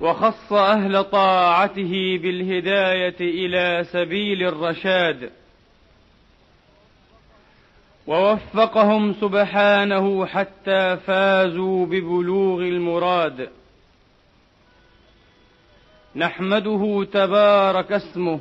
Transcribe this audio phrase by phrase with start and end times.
[0.00, 5.30] وخص أهل طاعته بالهداية إلى سبيل الرشاد.
[8.06, 13.48] ووفقهم سبحانه حتى فازوا ببلوغ المراد.
[16.16, 18.40] نحمده تبارك اسمه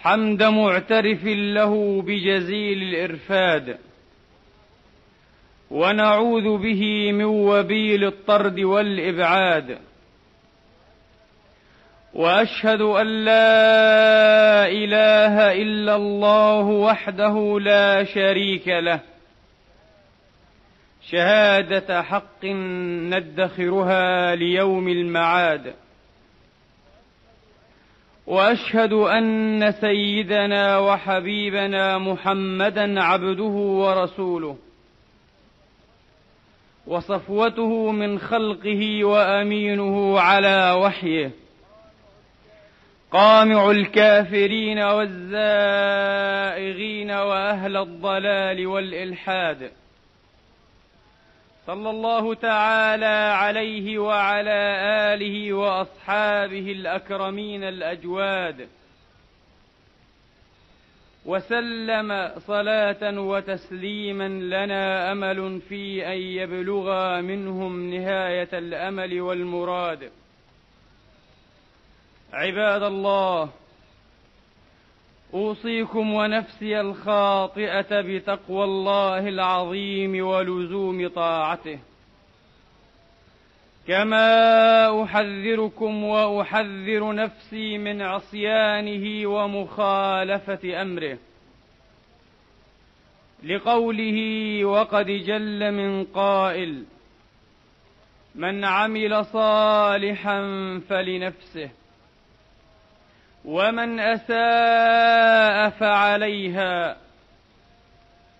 [0.00, 3.78] حمد معترف له بجزيل الإرفاد.
[5.70, 9.91] ونعوذ به من وبيل الطرد والإبعاد.
[12.14, 19.00] وأشهد أن لا إله إلا الله وحده لا شريك له.
[21.10, 25.74] شهادة حق ندخرها ليوم المعاد.
[28.26, 34.56] وأشهد أن سيدنا وحبيبنا محمدا عبده ورسوله.
[36.86, 41.41] وصفوته من خلقه وأمينه على وحيه.
[43.12, 45.10] قامع الكافرين والزائغين
[47.10, 49.70] وأهل الضلال والإلحاد.
[51.66, 54.76] صلى الله تعالى عليه وعلى
[55.14, 58.68] آله وأصحابه الأكرمين الأجواد.
[61.26, 70.10] وسلم صلاة وتسليما لنا أمل في أن يبلغ منهم نهاية الأمل والمراد.
[72.32, 73.50] عباد الله
[75.34, 81.78] أوصيكم ونفسي الخاطئة بتقوى الله العظيم ولزوم طاعته.
[83.88, 91.18] كما أحذركم وأحذر نفسي من عصيانه ومخالفة أمره.
[93.44, 94.18] لقوله
[94.64, 96.84] وقد جل من قائل
[98.34, 100.40] من عمل صالحا
[100.88, 101.70] فلنفسه
[103.44, 106.96] ومن أساء فعليها.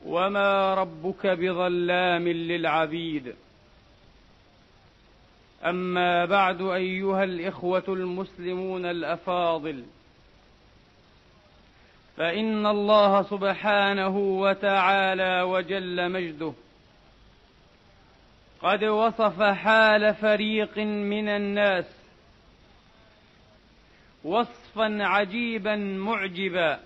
[0.07, 3.35] وما ربك بظلام للعبيد.
[5.65, 9.85] أما بعد أيها الإخوة المسلمون الأفاضل.
[12.17, 16.53] فإن الله سبحانه وتعالى وجل مجده.
[18.63, 21.85] قد وصف حال فريق من الناس.
[24.73, 26.81] وصفا عجيبا معجبا.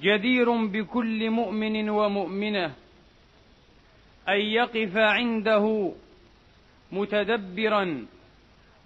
[0.00, 2.74] جدير بكل مؤمن ومؤمنة.
[4.28, 5.92] أن يقف عنده
[6.92, 8.06] متدبرا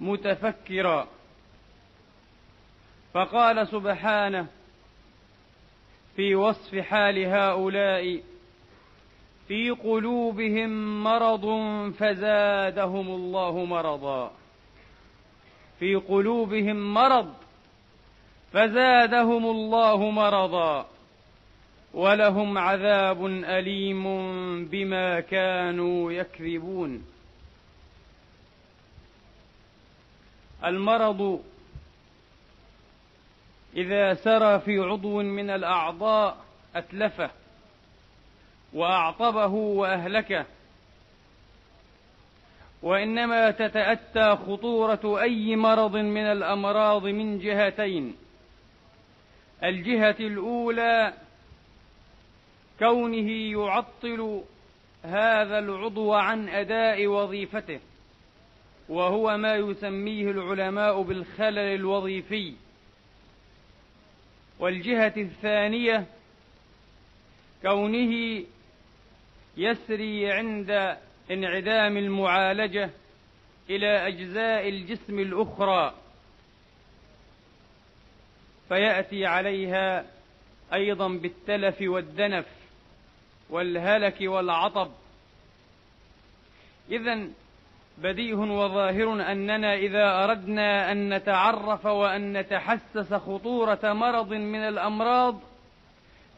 [0.00, 1.08] متفكرا.
[3.14, 4.46] فقال سبحانه
[6.16, 8.22] في وصف حال هؤلاء
[9.48, 11.46] في قلوبهم مرض
[11.98, 14.32] فزادهم الله مرضا.
[15.78, 17.34] في قلوبهم مرض
[18.52, 20.86] فزادهم الله مرضا
[21.94, 24.04] ولهم عذاب أليم
[24.64, 27.06] بما كانوا يكذبون.
[30.64, 31.42] المرض
[33.76, 36.36] إذا سرى في عضو من الأعضاء
[36.76, 37.30] أتلفه
[38.72, 40.46] وأعطبه وأهلكه
[42.82, 48.16] وإنما تتأتى خطورة أي مرض من الأمراض من جهتين.
[49.64, 51.12] الجهة الأولى
[52.78, 54.42] كونه يعطل
[55.02, 57.80] هذا العضو عن أداء وظيفته
[58.88, 62.54] وهو ما يسميه العلماء بالخلل الوظيفي.
[64.58, 66.06] والجهة الثانية
[67.62, 68.42] كونه
[69.56, 70.96] يسري عند
[71.30, 72.90] انعدام المعالجة
[73.70, 75.94] إلى أجزاء الجسم الأخرى.
[78.68, 80.06] فيأتي عليها
[80.74, 82.46] أيضا بالتلف والدنف
[83.50, 84.90] والهلك والعطب.
[86.90, 87.28] اذا
[87.98, 95.40] بديه وظاهر أننا إذا أردنا أن نتعرف وأن نتحسس خطورة مرض من الأمراض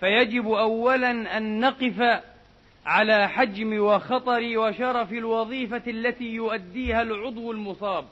[0.01, 2.23] فيجب اولا أن نقف
[2.89, 8.05] على حجم وخطر وشرف الوظيفة التي يؤديها العضو المصاب.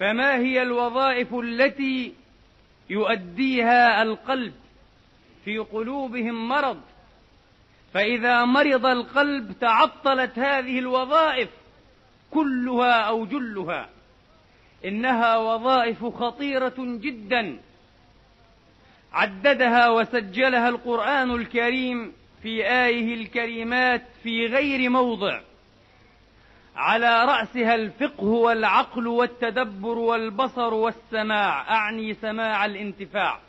[0.00, 2.14] فما هي الوظائف التي
[2.90, 4.52] يؤديها القلب
[5.44, 6.80] في قلوبهم مرض؟
[7.94, 11.48] فإذا مرض القلب تعطلت هذه الوظائف
[12.30, 13.88] كلها أو جلها.
[14.84, 17.60] إنها وظائف خطيرة جدا.
[19.12, 22.12] عددها وسجلها القرآن الكريم
[22.44, 25.40] في آيه الكريمات في غير موضع.
[26.76, 31.74] على رأسها الفقه والعقل والتدبر والبصر والسماع.
[31.74, 33.40] أعني سماع الانتفاع.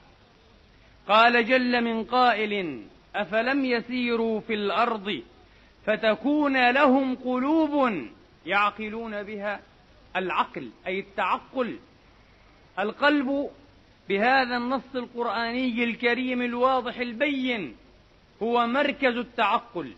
[1.08, 2.84] قال جل من قائل
[3.16, 5.24] أفلم يسيروا في الأرض
[5.86, 8.04] فتكون لهم قلوب
[8.46, 9.60] يعقلون بها
[10.16, 11.80] العقل أي التعقل.
[12.80, 13.50] القلب
[14.10, 17.76] بهذا النص القرآني الكريم الواضح البين
[18.44, 19.94] هو مركز التعقل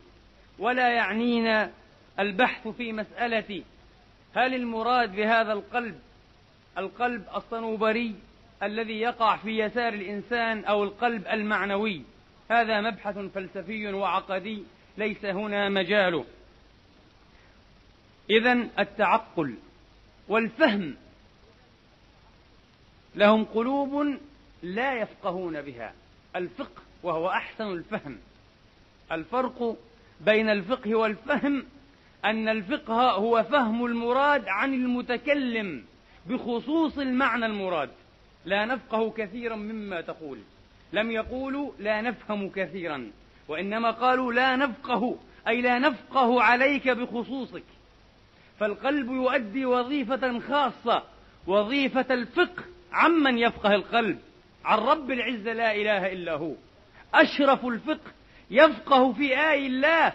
[0.59, 1.71] ولا يعنينا
[2.19, 3.63] البحث في مسألة
[4.35, 5.99] هل المراد بهذا القلب؟
[6.77, 8.15] القلب الصنوبري
[8.63, 12.01] الذي يقع في يسار الإنسان أو القلب المعنوي.
[12.51, 14.63] هذا مبحث فلسفي وعقدي
[14.97, 16.25] ليس هنا مجاله.
[18.29, 19.55] إذا التعقل
[20.27, 20.95] والفهم
[23.15, 24.17] لهم قلوب
[24.63, 25.93] لا يفقهون بها.
[26.35, 28.17] الفقه وهو أحسن الفهم.
[29.11, 29.77] الفرق
[30.21, 31.65] بين الفقه والفهم
[32.25, 35.83] أن الفقه هو فهم المراد عن المتكلم
[36.29, 37.89] بخصوص المعنى المراد.
[38.45, 40.39] لا نفقه كثيرا مما تقول.
[40.93, 43.11] لم يقولوا لا نفهم كثيرا
[43.47, 45.17] وإنما قالوا لا نفقه
[45.47, 47.63] أي لا نفقه عليك بخصوصك.
[48.59, 51.03] فالقلب يؤدي وظيفة خاصة
[51.47, 54.19] وظيفة الفقه عمن يفقه القلب.
[54.65, 56.53] عن رب العزة لا إله إلا هو.
[57.13, 58.16] أشرف الفقه
[58.51, 60.13] يفقه في آي الله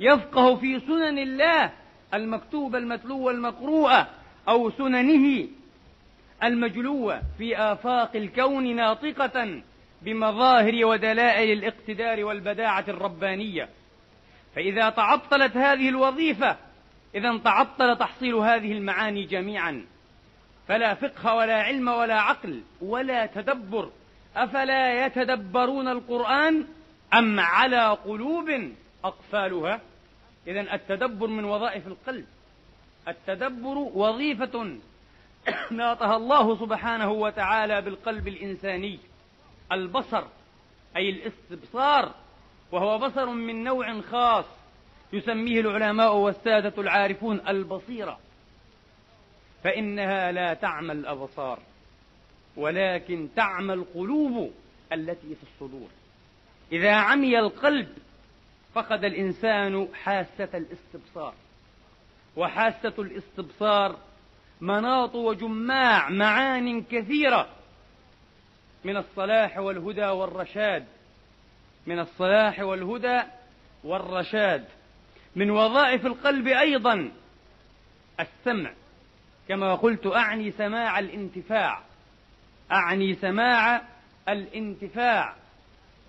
[0.00, 1.70] يفقه في سنن الله
[2.14, 4.08] المكتوبة المتلوة المقروءة
[4.48, 5.48] أو سننه
[6.42, 9.62] المجلوة في آفاق الكون ناطقة
[10.02, 13.68] بمظاهر ودلائل الاقتدار والبداعة الربانية.
[14.56, 16.56] فإذا تعطلت هذه الوظيفة
[17.14, 19.86] إذا تعطل تحصيل هذه المعاني جميعا.
[20.68, 23.90] فلا فقه ولا علم ولا عقل ولا تدبر.
[24.36, 26.66] أفلا يتدبرون القرآن؟
[27.14, 28.72] أم على قلوب
[29.04, 29.80] أقفالها؟
[30.46, 32.26] إذا التدبر من وظائف القلب.
[33.08, 34.76] التدبر وظيفة
[35.70, 38.98] ناطها الله سبحانه وتعالى بالقلب الإنساني.
[39.72, 40.24] البصر
[40.96, 42.14] أي الاستبصار
[42.72, 44.44] وهو بصر من نوع خاص
[45.12, 48.18] يسميه العلماء والسادة العارفون البصيرة.
[49.64, 51.58] فإنها لا تعمى الأبصار
[52.56, 54.52] ولكن تعمى القلوب
[54.92, 55.88] التي في الصدور.
[56.72, 57.88] إذا عمي القلب
[58.74, 61.34] فقد الإنسان حاسة الاستبصار.
[62.36, 63.96] وحاسة الاستبصار
[64.60, 67.48] مناط وجماع معان كثيرة
[68.84, 70.86] من الصلاح والهدى والرشاد.
[71.86, 73.22] من الصلاح والهدى
[73.84, 74.64] والرشاد.
[75.36, 77.10] من وظائف القلب أيضا
[78.20, 78.72] السمع.
[79.48, 81.82] كما قلت أعني سماع الانتفاع.
[82.72, 83.82] أعني سماع
[84.28, 85.34] الانتفاع.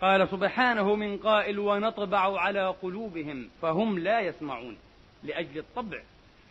[0.01, 4.77] قال سبحانه من قائل ونطبع على قلوبهم فهم لا يسمعون
[5.23, 6.01] لأجل الطبع.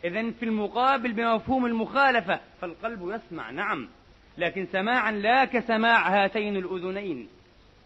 [0.05, 3.89] إذا في المقابل بمفهوم المخالفة فالقلب يسمع نعم.
[4.39, 7.29] لكن سماعا لا كسماع هاتين الأذنين.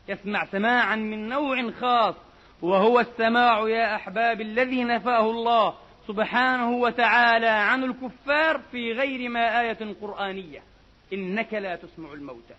[0.08, 2.14] يسمع سماعا من نوع خاص
[2.62, 5.74] وهو السماع يا أحباب الذي نفاه الله
[6.08, 10.62] سبحانه وتعالى عن الكفار في غير ما آية قرآنية.
[11.12, 12.54] إنك لا تسمع الموتى.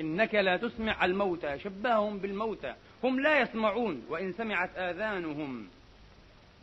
[0.00, 1.58] إنك لا تسمع الموتى.
[1.58, 2.74] شبههم بالموتى.
[3.04, 5.66] هم لا يسمعون وإن سمعت آذانهم.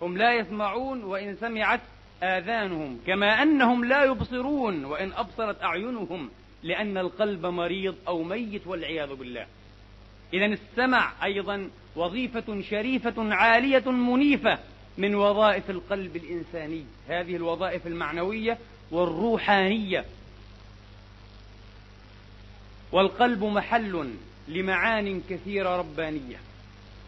[0.01, 1.81] هم لا يسمعون وإن سمعت
[2.23, 2.99] آذانهم.
[3.07, 6.29] كما أنهم لا يبصرون وإن أبصرت أعينهم
[6.63, 9.45] لأن القلب مريض أو ميت والعياذ بالله.
[10.33, 14.59] إذا السمع أيضا وظيفة شريفة عالية منيفة
[14.97, 16.85] من وظائف القلب الإنساني.
[17.07, 18.57] هذه الوظائف المعنوية
[18.91, 20.05] والروحانية.
[22.93, 24.09] والقلب محل
[24.47, 26.37] لمعان كثيرة ربانية.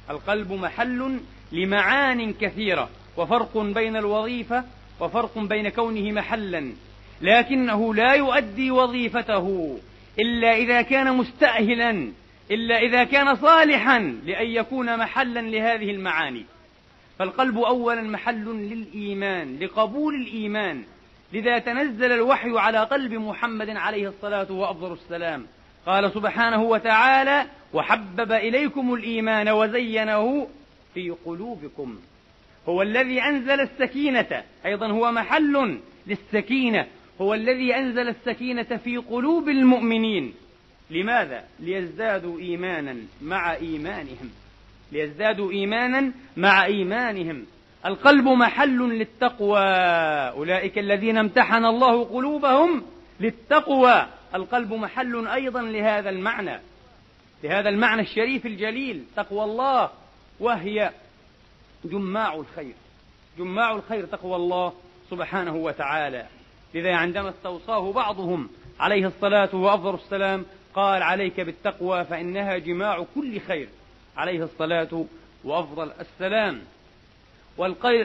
[0.10, 1.20] القلب محل
[1.51, 2.89] لمعان كثيرة.
[3.18, 4.63] وفرق بين الوظيفة
[5.00, 6.74] وفرق بين كونه محلا.
[7.22, 9.77] لكنه لا يؤدي وظيفته
[10.20, 12.12] إلا إذا كان مستأهلا
[12.51, 16.46] إلا إذا كان صالحا لأن يكون محلا لهذه المعاني.
[17.20, 20.84] فالقلب أولا محل للإيمان لقبول الإيمان.
[21.34, 25.46] لذا تنزل الوحي على قلب محمد عليه الصلاة وأفضل السلام
[25.86, 30.48] قال سبحانه وتعالى وحبب إليكم الإيمان وزينه
[30.94, 32.00] في قلوبكم.
[32.70, 36.86] هو الذي أنزل السكينة أيضا هو محل للسكينة.
[37.22, 40.34] هو الذي أنزل السكينة في قلوب المؤمنين.
[40.89, 44.30] لماذا؟ ليزدادوا إيمانا مع إيمانهم.
[44.92, 47.46] ليزدادوا إيمانا مع إيمانهم.
[47.86, 49.60] القلب محل للتقوى.
[50.30, 52.84] أولئك الذين امتحن الله قلوبهم
[53.20, 54.06] للتقوى.
[54.36, 56.60] القلب محل أيضا لهذا المعنى
[57.44, 59.89] لهذا المعنى الشريف الجليل تقوى الله
[60.39, 60.92] وهي
[61.86, 62.74] جماع الخير
[63.38, 64.74] جماع الخير تقوى الله
[65.10, 66.27] سبحانه وتعالى.
[66.74, 68.50] لذا عندما استوصاه بعضهم
[68.80, 73.70] عليه الصلاة وأفضل السلام قال عليك بالتقوى فإنها جماع كل خير
[74.18, 75.06] عليه الصلاة
[75.44, 76.62] وأفضل السلام.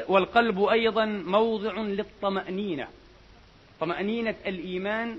[0.08, 2.88] والقلب أيضا موضع للطمأنينة
[3.80, 5.18] طمأنينة الإيمان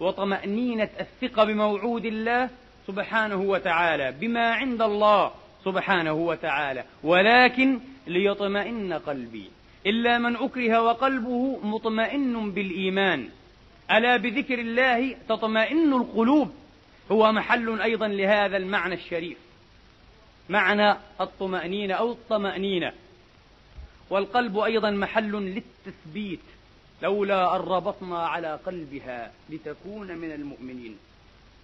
[0.00, 2.50] وطمأنينة الثقة بموعود الله
[2.86, 5.32] سبحانه وتعالى بما عند الله
[5.64, 6.84] سبحانه وتعالى.
[7.02, 9.50] ولكن ليطمئن قلبي.
[9.86, 13.28] إلا من أكره وقلبه مطمئن بالإيمان.
[13.90, 16.52] ألا بذكر الله تطمئن القلوب؟
[17.12, 19.38] هو محل أيضا لهذا المعنى الشريف.
[20.48, 22.92] معنى الطمأنينة أو الطمأنينة.
[24.10, 26.40] والقلب أيضا محل للتثبيت.
[27.02, 30.96] لولا أن ربطنا على قلبها لتكون من المؤمنين.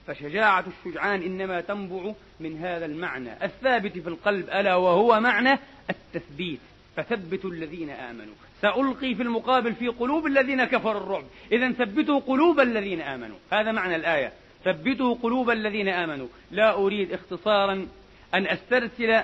[0.07, 3.45] فشجاعة الشجعان إنما تنبع من هذا المعنى.
[3.45, 5.59] الثابت في القلب ألا وهو معنى
[5.91, 6.61] التثبيت.
[6.97, 8.35] فثبتوا الذين آمنوا.
[8.63, 11.25] سألقي في المقابل في قلوب الذين كفروا الرعب.
[11.53, 13.37] إذا ثبتوا قلوب الذين آمنوا.
[13.53, 14.33] هذا معنى الآية.
[14.65, 16.29] ثبتوا قلوب الذين آمنوا.
[16.51, 17.87] لا أريد اختصارا
[18.35, 19.21] أن أسترسل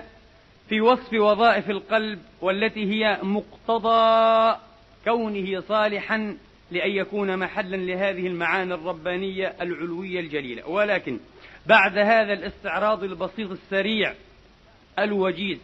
[0.68, 4.56] في وصف وظائف القلب والتي هي مقتضى
[5.04, 6.36] كونه صالحا
[6.70, 10.68] لأن يكون محلا لهذه المعاني الربانية العلوية الجليلة.
[10.68, 11.18] ولكن
[11.66, 14.14] بعد هذا الاستعراض البسيط السريع
[14.98, 15.58] الوجيز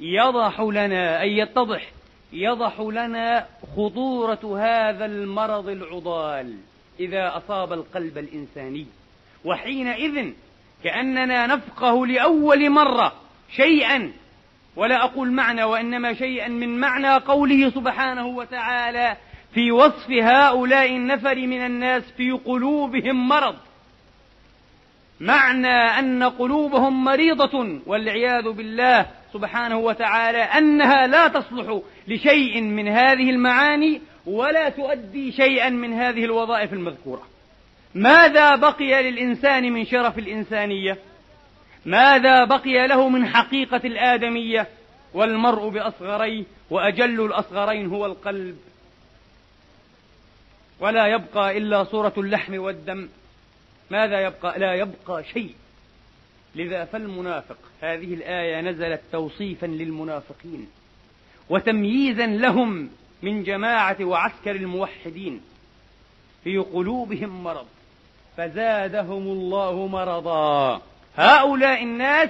[0.00, 1.90] يضح لنا أي يتضح
[2.32, 3.46] يضح لنا
[3.76, 6.56] خطورة هذا المرض العضال
[7.00, 8.86] إذا أصاب القلب الإنساني.
[9.44, 10.32] وحينئذ
[10.84, 13.12] كأننا نفقه لأول مرة
[13.56, 14.12] شيئا
[14.76, 19.16] ولا أقول معنى وإنما شيئا من معنى قوله سبحانه وتعالى
[19.54, 23.56] في وصف هؤلاء النفر من الناس في قلوبهم مرض.
[25.20, 34.00] معنى أن قلوبهم مريضة والعياذ بالله سبحانه وتعالى أنها لا تصلح لشيء من هذه المعاني
[34.26, 37.22] ولا تؤدي شيئا من هذه الوظائف المذكورة.
[37.94, 40.98] ماذا بقي للإنسان من شرف الإنسانية؟
[41.84, 44.68] ماذا بقي له من حقيقة الآدمية
[45.14, 48.58] والمرء بأصغريه وأجل الأصغرين هو القلب؟
[50.80, 53.08] ولا يبقى إلا صورة اللحم والدم.
[53.90, 55.54] ماذا يبقى؟ لا يبقى شيء.
[56.54, 60.68] لذا فالمنافق هذه الآية نزلت توصيفا للمنافقين
[61.48, 62.90] وتمييزا لهم
[63.22, 65.40] من جماعة وعسكر الموحدين
[66.44, 67.66] في قلوبهم مرض
[68.36, 70.82] فزادهم الله مرضا.
[71.16, 72.28] هؤلاء الناس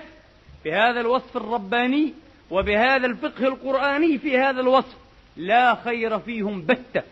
[0.65, 2.15] بهذا الوصف الرباني
[2.51, 4.97] وبهذا الفقه القرآني في هذا الوصف
[5.37, 7.03] لا خير فيهم بتة.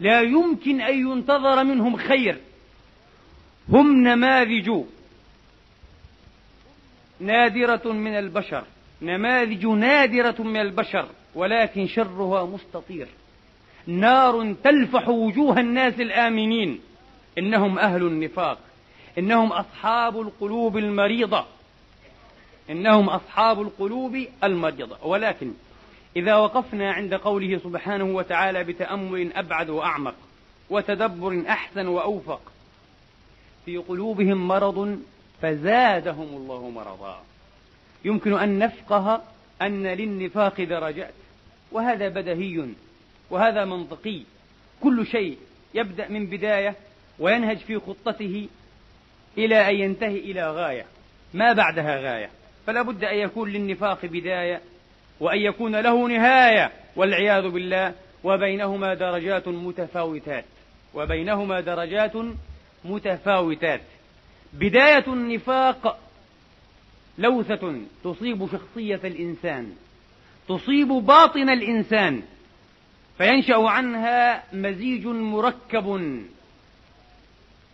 [0.00, 2.40] لا يمكن أن ينتظر منهم خير.
[3.68, 4.70] هم نماذج.
[7.20, 8.64] نادرة من البشر.
[9.02, 11.08] نماذج نادرة من البشر.
[11.34, 13.08] ولكن شرها مستطير.
[13.86, 16.80] نار تلفح وجوه الناس الآمنين.
[17.38, 18.58] إنهم أهل النفاق.
[19.18, 21.44] إنهم أصحاب القلوب المريضة.
[22.70, 25.06] إنهم أصحاب القلوب المريضة.
[25.06, 25.52] ولكن
[26.16, 30.14] إذا وقفنا عند قوله سبحانه وتعالى بتأمل أبعد وأعمق
[30.70, 32.40] وتدبر أحسن وأوفق
[33.64, 35.00] في قلوبهم مرض
[35.42, 37.22] فزادهم الله مرضا.
[38.04, 39.22] يمكن أن نفقه
[39.62, 41.14] أن للنفاق درجات
[41.72, 42.66] وهذا بدهي
[43.30, 44.22] وهذا منطقي.
[44.82, 45.38] كل شيء
[45.74, 46.76] يبدأ من بداية
[47.18, 48.48] وينهج في خطته
[49.38, 50.84] إلى أن ينتهي إلى غاية
[51.34, 52.30] ما بعدها غاية.
[52.66, 54.60] فلا بد أن يكون للنفاق بداية
[55.20, 57.94] وأن يكون له نهاية والعياذ بالله.
[58.24, 60.44] وبينهما درجات متفاوتات
[60.94, 62.12] وبينهما درجات
[62.84, 63.80] متفاوتات.
[64.52, 65.98] بداية النفاق
[67.18, 69.72] لوثة تصيب شخصية الإنسان
[70.48, 72.22] تصيب باطن الإنسان
[73.18, 75.86] فينشأ عنها مزيج مركب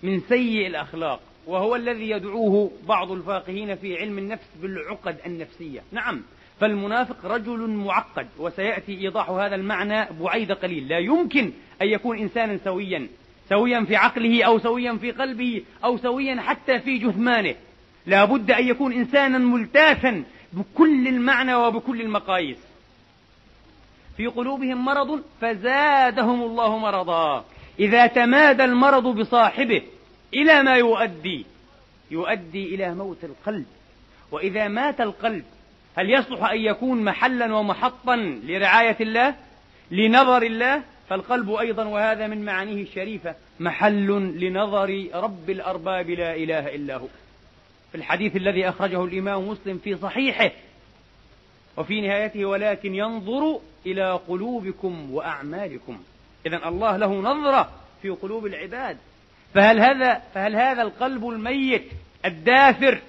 [0.03, 1.21] من سيء الأخلاق.
[1.47, 5.83] وهو الذي يدعوه بعض الفاقهين في علم النفس بالعقد النفسية.
[5.93, 6.23] نعم
[6.61, 10.89] فالمنافق رجل معقد وسيأتي إيضاح هذا المعنى بعيد قليل.
[10.89, 13.09] لا يمكن أن يكون إنسانا سويا
[13.49, 17.55] سويا في عقله أو سويا في قلبه أو سويا حتى في جثمانه.
[18.07, 22.59] لا بد أن يكون إنسانا ملتافا بكل المعنى وبكل المقاييس.
[24.17, 27.45] في قلوبهم مرض فزادهم الله مرضا.
[27.79, 29.83] إذا تمادى المرض بصاحبه
[30.35, 31.47] إلى ما يؤدي
[32.11, 33.67] يؤدي إلى موت القلب.
[34.31, 35.45] وإذا مات القلب
[35.97, 39.35] هل يصلح أن يكون محلا ومحطا لرعاية الله؟
[39.91, 44.07] لنظر الله؟ فالقلب أيضا وهذا من معانيه الشريفة محل
[44.41, 47.07] لنظر رب الأرباب لا إله إلا هو.
[47.93, 50.51] في الحديث الذي أخرجه الإمام مسلم في صحيحه
[51.77, 56.03] وفي نهايته ولكن ينظر إلى قلوبكم وأعمالكم.
[56.47, 57.71] إذا الله له نظرة
[58.03, 58.97] في قلوب العباد.
[59.55, 61.85] فهل هذا فهل هذا القلب الميت
[62.25, 63.01] الدافر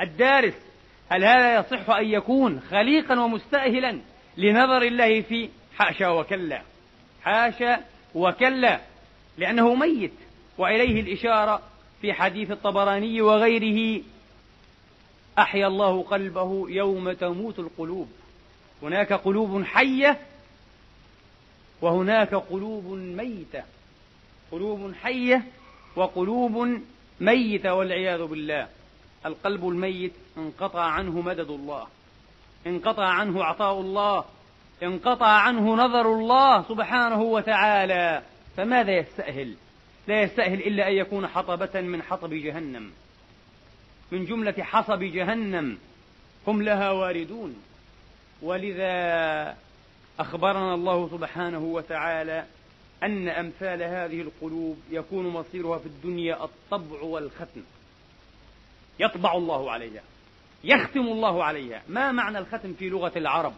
[0.00, 0.54] الدارس
[1.08, 3.98] هل هذا يصح أن يكون خليقا ومستأهلا
[4.36, 6.62] لنظر الله فيه حاشا وكلا؟
[7.22, 7.80] حاشا
[8.14, 8.80] وكلا
[9.38, 10.12] لأنه ميت
[10.58, 11.62] وإليه الإشارة
[12.00, 14.02] في حديث الطبراني وغيره
[15.38, 18.08] أحيا الله قلبه يوم تموت القلوب.
[18.82, 20.18] هناك قلوب حية
[21.82, 23.62] وهناك قلوب ميتة.
[24.52, 25.42] قلوب حية
[25.96, 26.80] وقلوب
[27.20, 28.68] ميتة والعياذ بالله.
[29.26, 31.86] القلب الميت انقطع عنه مدد الله.
[32.66, 34.24] انقطع عنه عطاء الله.
[34.82, 38.22] انقطع عنه نظر الله سبحانه وتعالى.
[38.56, 39.54] فماذا يستأهل؟
[40.06, 42.90] لا يستأهل إلا أن يكون حطبة من حطب جهنم.
[44.12, 45.78] من جملة حصب جهنم.
[46.46, 47.56] هم لها واردون.
[48.42, 49.56] ولذا
[50.20, 52.44] أخبرنا الله سبحانه وتعالى
[53.02, 57.62] أن أمثال هذه القلوب يكون مصيرها في الدنيا الطبع والختم.
[59.00, 60.02] يطبع الله عليها
[60.64, 61.82] يختم الله عليها.
[61.88, 63.52] ما معنى الختم في لغة العرب؟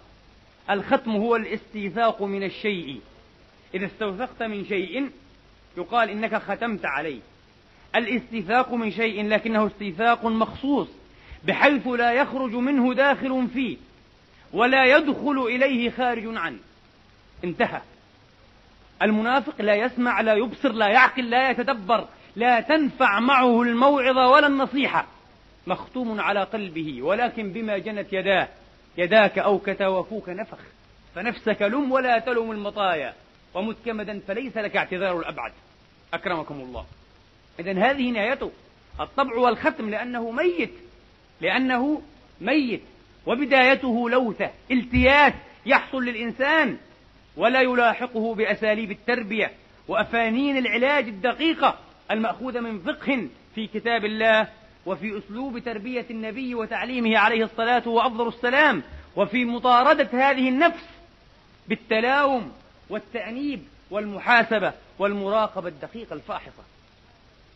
[0.71, 3.01] الختم هو الاستيثاق من الشيء.
[3.75, 5.11] إذا استوثقت من شيء
[5.77, 7.21] يقال إنك ختمت عليه.
[7.97, 10.89] الاستيثاق من شيء لكنه استيثاق مخصوص
[11.45, 13.77] بحيث لا يخرج منه داخل فيه
[14.53, 16.59] ولا يدخل إليه خارج عنه.
[17.45, 17.81] انتهى.
[19.03, 25.07] المنافق لا يسمع لا يبصر لا يعقل لا يتدبر لا تنفع معه الموعظة ولا النصيحة.
[25.67, 28.49] مختوم على قلبه ولكن بما جنت يداه
[28.99, 30.59] يداك أوكت وفوك نفخ.
[31.15, 33.15] فنفسك لم ولا تلم المطايا.
[33.55, 35.53] ومت كمدا فليس لك اعتذار الأبعد.
[36.15, 36.87] أكرمكم الله.
[37.61, 38.51] إذا هذه نهايته.
[39.01, 40.73] الطبع والختم لأنه ميت.
[41.41, 42.03] لأنه
[42.41, 42.83] ميت.
[43.27, 44.51] وبدايته لوثة.
[44.71, 45.33] التياس
[45.67, 46.79] يحصل للإنسان.
[47.37, 49.51] ولا يلاحقه بأساليب التربية
[49.89, 51.79] وأفانين العلاج الدقيقة
[52.11, 54.49] المأخوذة من فقه في كتاب الله
[54.87, 58.83] وفي أسلوب تربية النبي وتعليمه عليه الصلاة وأفضل السلام
[59.17, 60.85] وفي مطاردة هذه النفس
[61.69, 62.53] بالتلاوم
[62.91, 66.63] والتأنيب والمحاسبة والمراقبة الدقيقة الفاحصة.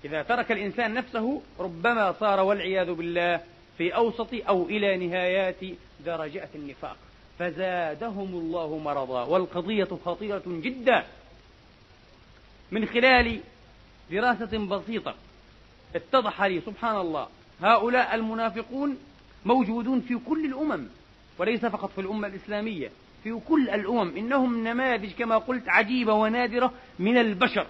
[0.04, 3.40] إذا ترك الإنسان نفسه ربما صار والعياذ بالله
[3.78, 5.60] في أوسط أو إلى نهايات
[6.06, 6.96] درجات النفاق.
[7.38, 9.24] فزادهم الله مرضا.
[9.24, 11.04] والقضية خطيرة جدا.
[12.70, 13.40] من خلال
[14.10, 15.14] دراسة بسيطة
[15.94, 17.28] اتضح لي سبحان الله
[17.62, 18.98] هؤلاء المنافقون
[19.44, 20.86] موجودون في كل الأمم
[21.38, 22.90] وليس فقط في الأمة الإسلامية
[23.24, 24.16] في كل الأمم.
[24.16, 27.66] إنهم نماذج كما قلت عجيبة ونادرة من البشر.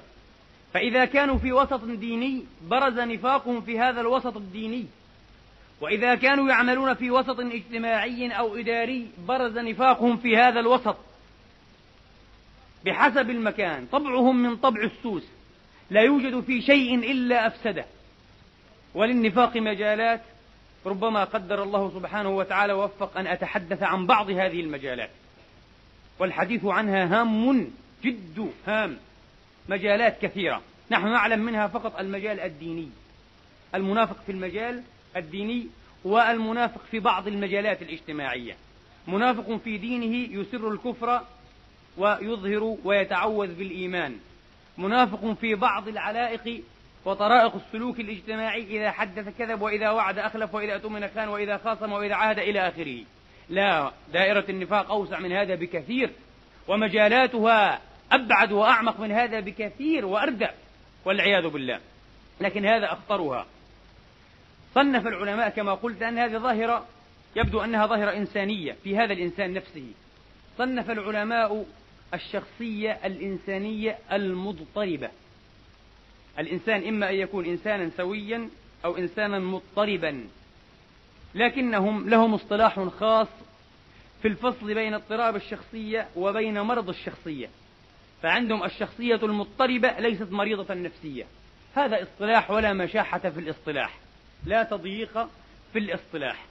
[0.74, 4.86] فإذا كانوا في وسط ديني برز نفاقهم في هذا الوسط الديني.
[5.80, 10.96] وإذا كانوا يعملون في وسط اجتماعي أو إداري برز نفاقهم في هذا الوسط.
[12.84, 15.22] بحسب المكان طبعهم من طبع السوس.
[15.90, 17.84] لا يوجد في شيء إلا أفسده.
[18.94, 20.20] وللنفاق مجالات
[20.86, 25.10] ربما قدر الله سبحانه وتعالى ووفق أن أتحدث عن بعض هذه المجالات.
[26.18, 27.70] والحديث عنها هام
[28.04, 28.96] جد هام
[29.68, 30.62] مجالات كثيرة.
[30.90, 32.88] نحن نعلم منها فقط المجال الديني.
[33.74, 34.82] المنافق في المجال
[35.16, 35.66] الديني
[36.04, 38.56] والمنافق في بعض المجالات الاجتماعية.
[39.06, 41.20] منافق في دينه يسر الكفر
[41.98, 44.16] ويظهر ويتعوذ بالإيمان.
[44.78, 46.62] منافق في بعض العلائق
[47.04, 52.14] وطرائق السلوك الاجتماعي إذا حدث كذب وإذا وعد أخلف وإذا أتمن خان وإذا خاصم وإذا
[52.14, 52.98] عهد إلى آخره.
[53.48, 56.10] لا دائرة النفاق أوسع من هذا بكثير
[56.68, 57.80] ومجالاتها
[58.12, 60.50] أبعد وأعمق من هذا بكثير وأردع
[61.04, 61.80] والعياذ بالله.
[62.40, 63.46] لكن هذا أخطرها.
[64.76, 66.86] صنف العلماء كما قلت أن هذه ظاهرة
[67.36, 69.86] يبدو أنها ظاهرة إنسانية في هذا الإنسان نفسه.
[70.58, 71.66] صنف العلماء
[72.14, 75.10] الشخصية الإنسانية المضطربة.
[76.38, 78.48] الإنسان إما أن يكون إنسانا سويا
[78.84, 80.24] أو إنسانا مضطربا.
[81.34, 83.28] لكنهم لهم اصطلاح خاص
[84.22, 87.48] في الفصل بين اضطراب الشخصية وبين مرض الشخصية.
[88.22, 91.26] فعندهم الشخصية المضطربة ليست مريضة نفسية.
[91.74, 94.05] هذا اصطلاح ولا مشاحة في الاصطلاح.
[94.46, 95.28] لا تضييق
[95.72, 96.44] في الاصطلاح.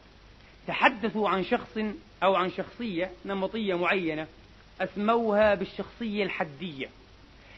[0.67, 1.77] تحدثوا عن شخص
[2.23, 4.27] أو عن شخصية نمطية معينة
[4.81, 6.89] أسموها بالشخصية الحدية.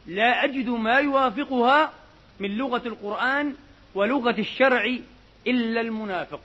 [0.08, 1.94] لا أجد ما يوافقها
[2.40, 3.56] من لغة القرآن
[3.96, 4.98] ولغة الشرع
[5.48, 6.42] إلا المنافق.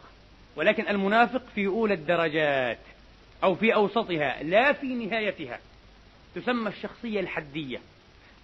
[0.56, 2.78] ولكن المنافق في أولى الدرجات
[3.44, 5.58] أو في أوسطها لا في نهايتها.
[6.34, 7.80] تسمى الشخصية الحدية.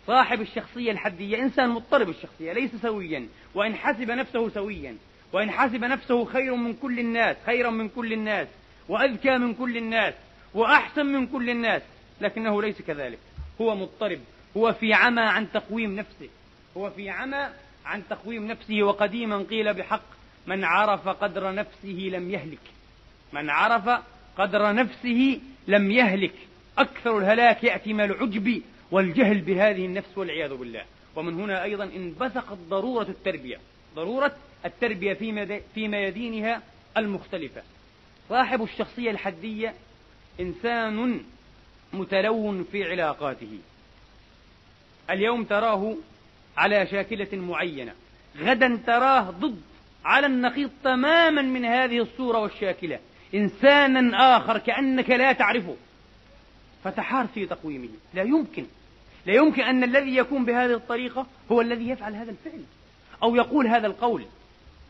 [0.06, 3.28] صاحب الشخصية الحدية إنسان مضطرب الشخصية ليس سويا.
[3.54, 4.96] وإن حسب نفسه سويا.
[5.32, 8.48] وإن حسب نفسه خير من كل الناس خيرا من كل الناس
[8.88, 10.14] وأذكى من كل الناس
[10.54, 11.82] وأحسن من كل الناس
[12.20, 13.18] لكنه ليس كذلك.
[13.60, 14.20] هو مضطرب
[14.56, 16.28] هو في عمى عن تقويم نفسه
[16.76, 17.48] هو في عمى
[17.86, 20.02] عن تقويم نفسه وقديما قيل بحق
[20.46, 22.58] من عرف قدر نفسه لم يهلك
[23.32, 24.02] من عرف
[24.38, 26.34] قدر نفسه لم يهلك.
[26.78, 30.84] أكثر الهلاك يأتي من العجب والجهل بهذه النفس والعياذ بالله.
[31.16, 33.58] ومن هنا أيضا انبثقت ضرورة التربية
[33.96, 35.14] ضرورة التربية
[35.74, 36.62] في ميادينها
[36.96, 37.62] المختلفة.
[38.28, 39.74] صاحب الشخصية الحدية
[40.40, 41.20] إنسان
[41.92, 43.58] متلون في علاقاته.
[45.10, 45.96] اليوم تراه
[46.56, 47.92] على شاكلة معينة.
[48.38, 49.60] غدا تراه ضد
[50.04, 52.98] على النقيض تماما من هذه الصورة والشاكلة.
[53.34, 55.76] إنسانا آخر كأنك لا تعرفه.
[56.84, 57.88] فتحار في تقويمه.
[58.14, 58.66] لا يمكن.
[59.26, 62.62] لا يمكن أن الذي يكون بهذه الطريقة هو الذي يفعل هذا الفعل.
[63.22, 64.24] أو يقول هذا القول.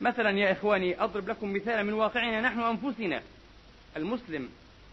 [0.00, 3.22] مثلا يا إخواني أضرب لكم مثالا من واقعنا نحن أنفسنا.
[3.96, 4.48] المسلم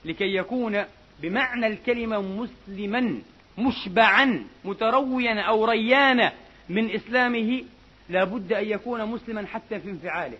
[0.05, 0.83] لكي يكون
[1.21, 3.21] بمعنى الكلمة مسلما
[3.57, 6.33] مشبعا مترويا أو ريانا
[6.69, 7.63] من إسلامه
[8.09, 10.37] لا بد أن يكون مسلما حتى في انفعاله.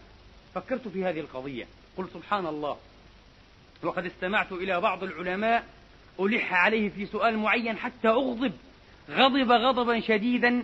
[0.56, 1.66] فكرت في هذه القضية.
[1.98, 2.78] قل سبحان الله.
[3.84, 5.64] وقد استمعت إلى بعض العلماء
[6.20, 8.54] ألح عليه في سؤال معين حتى أغضب.
[9.10, 10.64] غضب غضبا شديدا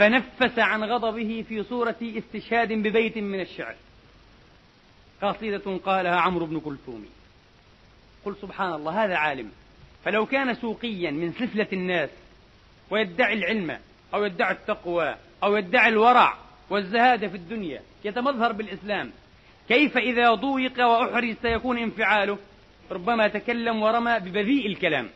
[0.00, 3.74] فنفس عن غضبه في صورة استشهاد ببيت من الشعر.
[5.22, 7.06] قصيدة قالها عمرو بن كلثوم.
[8.24, 9.50] قل سبحان الله هذا عالم.
[10.04, 12.10] فلو كان سوقيا من سفلة الناس
[12.90, 13.78] ويدعي العلم
[14.14, 16.34] أو يدعي التقوى أو يدعي الورع
[16.70, 19.10] والزهادة في الدنيا يتمظهر بالإسلام.
[19.68, 22.38] كيف إذا ضويق وأحرج سيكون انفعاله؟
[22.90, 25.08] ربما تكلم ورمى ببذيء الكلام.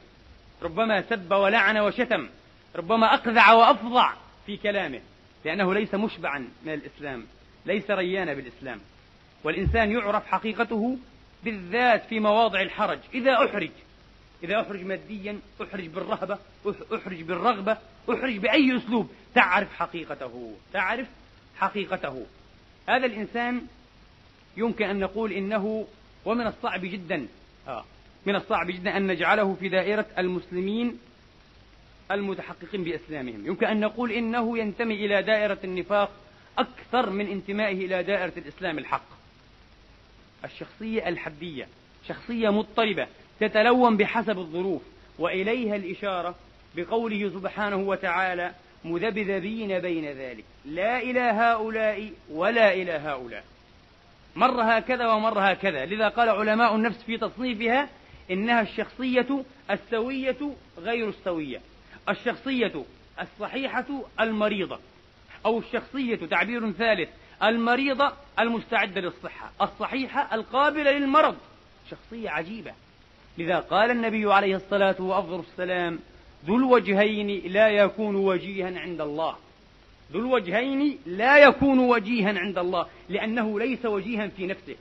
[0.62, 2.28] ربما سب ولعن وشتم.
[2.76, 4.23] ربما أقذع وأفظع.
[4.46, 5.00] في كلامه
[5.44, 7.26] لأنه ليس مشبعا من الإسلام
[7.66, 8.80] ليس ريانا بالإسلام.
[9.44, 10.98] والإنسان يعرف حقيقته
[11.44, 12.98] بالذات في مواضع الحرج.
[13.14, 13.70] إذا أحرج
[14.42, 16.38] إذا أحرج ماديا أحرج بالرهبة
[16.94, 17.78] أحرج بالرغبة
[18.10, 21.06] أحرج بأي أسلوب تعرف حقيقته تعرف
[21.56, 22.26] حقيقته.
[22.88, 23.66] هذا الإنسان
[24.56, 25.86] يمكن أن نقول إنه
[26.24, 27.26] ومن الصعب جدا
[27.68, 27.84] آه
[28.26, 30.98] من الصعب جدا أن نجعله في دائرة المسلمين
[32.10, 33.46] المتحققين بإسلامهم.
[33.46, 36.10] يمكن أن نقول إنه ينتمي إلى دائرة النفاق
[36.58, 39.06] أكثر من انتمائه إلى دائرة الإسلام الحق.
[40.44, 41.68] الشخصية الحدية
[42.08, 43.06] شخصية مضطربة
[43.40, 44.82] تتلون بحسب الظروف
[45.18, 46.34] وإليها الإشارة
[46.76, 50.44] بقوله سبحانه وتعالى مذبذبين بين ذلك.
[50.64, 53.44] لا إلى هؤلاء ولا إلى هؤلاء.
[54.36, 55.84] مر هكذا ومر هكذا.
[55.86, 57.88] لذا قال علماء النفس في تصنيفها
[58.30, 61.60] إنها الشخصية السوية غير السوية.
[62.08, 62.84] الشخصية
[63.20, 63.84] الصحيحة
[64.20, 64.78] المريضة
[65.46, 67.08] أو الشخصية تعبير ثالث
[67.42, 71.36] المريضة المستعدة للصحة الصحيحة القابلة للمرض.
[71.90, 72.72] شخصية عجيبة.
[73.38, 75.98] لذا قال النبي عليه الصلاة وأفضل السلام
[76.46, 79.36] ذو الوجهين لا يكون وجيها عند الله.
[80.12, 84.76] ذو الوجهين لا يكون وجيها عند الله لأنه ليس وجيها في نفسه.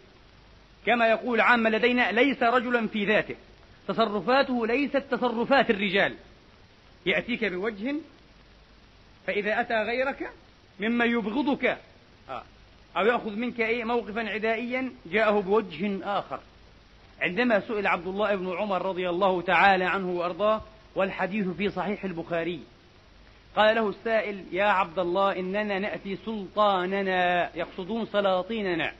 [0.85, 3.35] كما يقول عامة لدينا ليس رجلا في ذاته.
[3.87, 6.15] تصرفاته ليست تصرفات الرجال.
[7.05, 7.95] يأتيك بوجه
[9.27, 10.29] فإذا أتى غيرك
[10.79, 11.77] مما يبغضك.
[12.29, 12.43] آه.
[12.97, 16.39] أو يأخذ منك أي موقفا عدائيا جاءه بوجه آخر.
[17.21, 20.61] عندما سئل عبد الله بن عمر رضي الله تعالى عنه وأرضاه
[20.95, 22.59] والحديث في صحيح البخاري.
[23.55, 27.49] قال له السائل يا عبد الله إننا نأتي سلطاننا.
[27.55, 28.91] يقصدون سلاطيننا.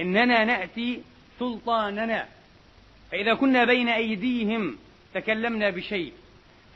[0.00, 1.02] إننا نأتي
[1.38, 2.26] سلطاننا.
[3.12, 4.78] فإذا كنا بين أيديهم
[5.14, 6.12] تكلمنا بشيء.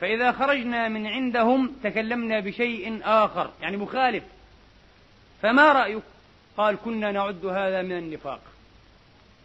[0.01, 4.25] فإذا خرجنا من عندهم تكلمنا بشيء آخر يعني مخالف.
[5.43, 6.03] فما رأيك؟
[6.57, 8.41] قال كنا نعد هذا من النفاق.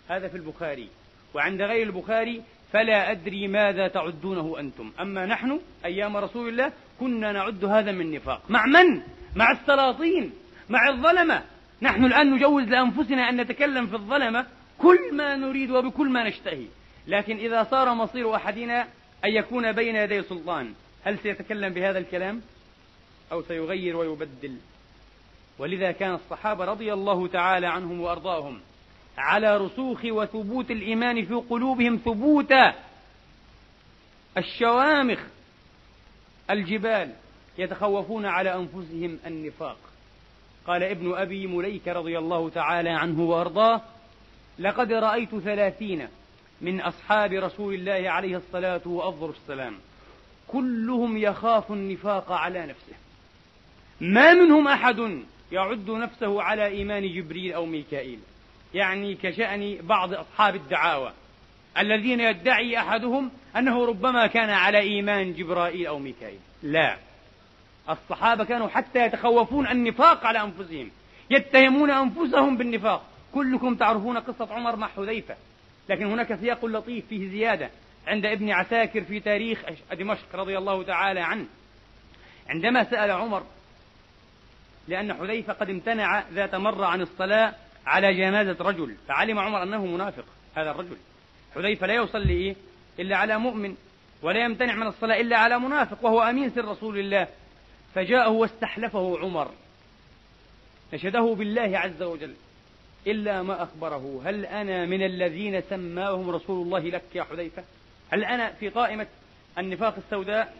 [0.09, 0.89] هذا في البخاري.
[1.33, 2.41] وعند غير البخاري
[2.73, 4.91] فلا أدري ماذا تعدونه أنتم.
[5.01, 9.01] أما نحن أيام رسول الله كنا نعد هذا من نفاق مع من؟
[9.35, 10.33] مع السلاطين
[10.69, 11.43] مع الظلمة.
[11.81, 14.45] نحن الآن نجوز لأنفسنا أن نتكلم في الظلمة
[14.77, 16.65] كل ما نريد وبكل ما نشتهي.
[17.07, 18.87] لكن إذا صار مصير أحدنا
[19.25, 20.73] أن يكون بين يدي سلطان.
[21.03, 22.41] هل سيتكلم بهذا الكلام؟
[23.31, 24.57] أو سيغير ويبدل.
[25.59, 28.61] ولذا كان الصحابة رضي الله تعالى عنهم وأرضاهم
[29.17, 32.75] على رسوخ وثبوت الإيمان في قلوبهم ثبوتا
[34.37, 35.19] الشوامخ
[36.49, 37.13] الجبال
[37.57, 39.77] يتخوفون على أنفسهم النفاق.
[40.67, 43.81] قال ابن أبي مليك رضي الله تعالى عنه وأرضاه
[44.59, 46.07] لقد رأيت ثلاثين
[46.61, 49.75] من أصحاب رسول الله عليه الصلاة وأفضل السلام.
[50.47, 52.95] كلهم يخاف النفاق على نفسه.
[54.01, 58.19] ما منهم أحد يعد نفسه على إيمان جبريل أو ميكائيل.
[58.73, 61.13] يعني كشأن بعض أصحاب الدعاوى.
[61.77, 66.39] الذين يدعي أحدهم أنه ربما كان على إيمان جبرائيل أو ميكائيل.
[66.63, 66.97] لا.
[67.89, 70.91] الصحابة كانوا حتى يتخوفون النفاق على أنفسهم.
[71.29, 73.05] يتهمون أنفسهم بالنفاق.
[73.33, 75.35] كلكم تعرفون قصة عمر مع حذيفة.
[75.89, 77.69] لكن هناك سياق لطيف فيه زيادة
[78.07, 81.45] عند ابن عساكر في تاريخ دمشق رضي الله تعالى عنه.
[82.47, 83.43] عندما سأل عمر
[84.87, 87.53] لأن حذيفة قد امتنع ذات مرة عن الصلاة
[87.85, 90.97] على جنازة رجل فعلم عمر أنه منافق هذا الرجل.
[91.55, 92.55] حذيفة لا يصلي إيه؟
[92.99, 93.75] إلا على مؤمن
[94.21, 97.27] ولا يمتنع من الصلاة إلا على منافق وهو أمين سر رسول الله.
[97.95, 99.51] فجاءه واستحلفه عمر.
[100.93, 102.33] نشده بالله عز وجل.
[103.07, 104.21] إلا ما أخبره.
[104.25, 107.63] هل أنا من الذين سماهم رسول الله لك يا حذيفة؟
[108.09, 109.07] هل أنا في قائمة
[109.57, 110.55] النفاق السوداء؟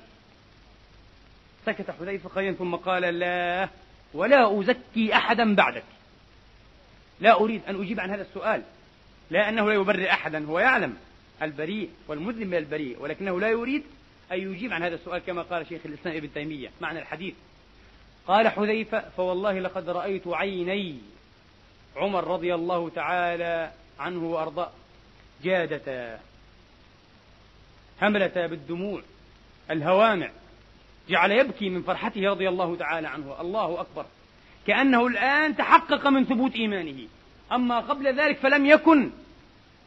[1.66, 3.70] سكت حذيفة قليلا ثم قال لا
[4.14, 5.84] ولا أزكي أحدا بعدك.
[7.20, 8.62] لا أريد أن أجيب عن هذا السؤال
[9.32, 10.98] لا أنه لا يبرئ أحدا هو يعلم
[11.42, 13.84] البريء والمذنب من البريء ولكنه لا يريد
[14.32, 16.72] أن يجيب عن هذا السؤال كما قال شيخ الإسلام ابن تيمية.
[16.82, 17.34] معنى الحديث
[18.28, 20.98] قال حذيفة فوالله لقد رأيت عيني
[21.96, 24.72] عمر رضي الله تعالى عنه وأرضاه
[25.44, 26.20] جادتا
[28.02, 29.02] هملتا بالدموع
[29.72, 30.30] الهوامع
[31.10, 34.06] جعل يبكي من فرحته رضي الله تعالى عنه الله أكبر
[34.68, 37.08] كأنه الآن تحقق من ثبوت إيمانه.
[37.52, 39.12] أما قبل ذلك فلم يكن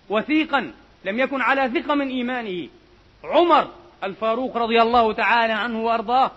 [0.09, 0.73] وثيقا
[1.05, 2.68] لم يكن على ثقة من إيمانه.
[3.25, 3.68] عمر
[4.05, 6.31] الفاروق رضي الله تعالى عنه وأرضاه.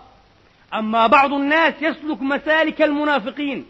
[0.74, 3.66] أما بعض الناس يسلك مسالك المنافقين.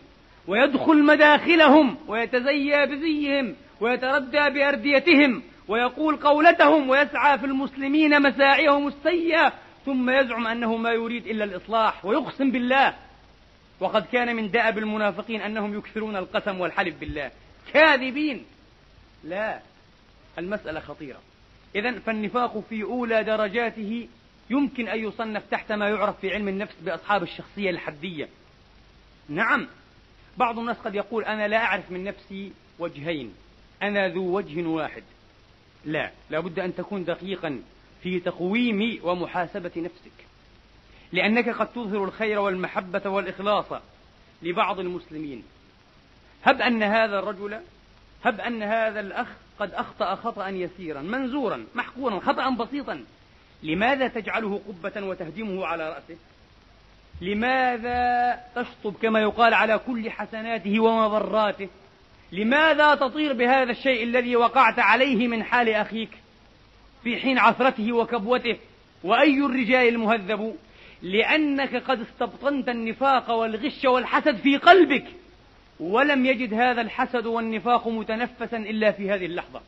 [0.47, 9.53] ويدخل مداخلهم ويتزيى بزيهم ويتردى بأرديتهم ويقول قولتهم ويسعى في المسلمين مساعيهم السيئة
[9.87, 12.95] ثم يزعم أنه ما يريد إلا الإصلاح ويقسم بالله.
[13.81, 17.31] وقد كان من دأب المنافقين أنهم يكثرون القسم والحلف بالله.
[17.73, 18.45] كاذبين!
[19.25, 19.61] لا
[20.39, 21.19] المسألة خطيرة.
[21.75, 24.09] إذا فالنفاق في أولى درجاته
[24.51, 28.29] يمكن أن يصنف تحت ما يعرف في علم النفس بأصحاب الشخصية الحدية.
[29.29, 29.67] نعم.
[30.37, 33.35] بعض الناس قد يقول أنا لا أعرف من نفسي وجهين
[33.83, 35.03] أنا ذو وجه واحد.
[35.85, 37.63] لا لابد أن تكون دقيقا
[38.03, 40.27] في تقويم ومحاسبة نفسك.
[41.13, 43.81] لأنك قد تظهر الخير والمحبة والإخلاص
[44.43, 45.43] لبعض المسلمين.
[46.45, 47.61] هب أن هذا الرجل
[48.25, 53.05] هب أن هذا الأخ قد أخطأ خطأ يسيرا منزورا محقورا خطأ بسيطا.
[53.63, 56.17] لماذا تجعله قبة وتهدمه على رأسه؟
[57.23, 61.69] لماذا تشطب كما يقال على كل حسناته ومضراته؟
[62.33, 66.11] لماذا تطير بهذا الشيء الذي وقعت عليه من حال أخيك
[67.05, 68.57] في حين عثرته وكبوته؟
[69.05, 70.57] وأي الرجال المهذب؟
[71.03, 75.05] لأنك قد استبطنت النفاق والغش والحسد في قلبك
[75.81, 79.61] ولم يجد هذا الحسد والنفاق متنفسا إلا في هذه اللحظة.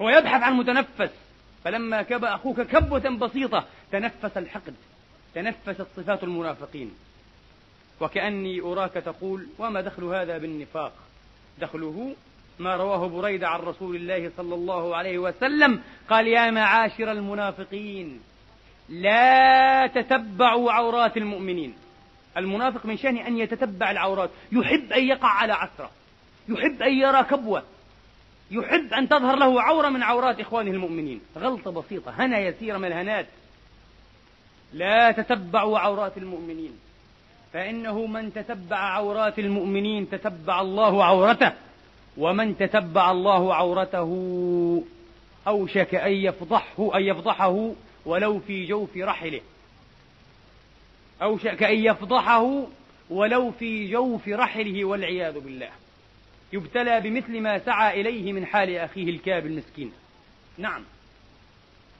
[0.00, 1.10] هو يبحث عن متنفس
[1.64, 4.74] فلما كب أخوك كبوة بسيطة تنفس الحقد.
[5.34, 6.92] تنفست صفات المنافقين
[8.00, 10.92] وكأني أراك تقول وما دخل هذا بالنفاق؟
[11.60, 12.14] دخله
[12.58, 18.20] ما رواه بريدة عن رسول الله صلى الله عليه وسلم قال يا معاشر المنافقين
[18.88, 21.74] لا تتبعوا عورات المؤمنين.
[22.36, 24.30] المنافق من شأنه أن يتتبع العورات.
[24.52, 25.90] يحب أن يقع على عثرة.
[26.48, 27.62] يحب أن يرى كبوة.
[28.50, 31.20] يحب أن تظهر له عورة من عورات إخوانه المؤمنين.
[31.38, 33.26] غلطة بسيطة هنا يسيرة من الهنات
[34.72, 36.72] لا تتبعوا عورات المؤمنين.
[37.52, 41.52] فإنه من تتبع عورات المؤمنين تتبع الله عورته
[42.16, 44.84] ومن تتبع الله عورته
[45.46, 47.72] أوشك أن يفضحه أن يفضحه
[48.06, 49.40] ولو في جوف رحله.
[51.22, 52.66] أوشك أن يفضحه
[53.10, 55.70] ولو في جوف رحله والعياذ بالله.
[56.52, 59.92] يبتلى بمثل ما سعى إليه من حال أخيه الكاب المسكين.
[60.58, 60.82] نعم.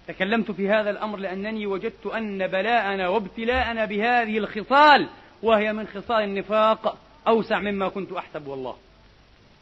[0.08, 5.08] تكلمت في هذا الأمر لأنني وجدت أن بلاءنا وابتلاءنا بهذه الخصال
[5.42, 8.76] وهي من خصال النفاق أوسع مما كنت أحسب والله.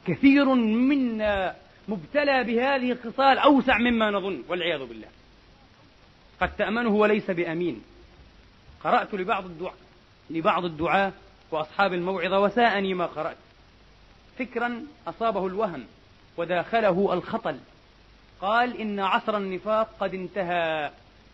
[0.07, 1.57] كثير منا
[1.89, 5.09] مبتلى بهذه الخصال أوسع مما نظن والعياذ بالله.
[6.41, 7.83] قد تأمنه وليس بأمين.
[8.85, 9.75] قرأت لبعض الدعاء
[10.31, 11.13] لبعض الدعاة
[11.51, 13.37] وأصحاب الموعظة وساءني ما قرأت.
[14.39, 15.85] فكرا أصابه الوهم
[16.37, 17.59] وداخله الخطل.
[18.41, 20.91] قال إن عصر النفاق قد انتهى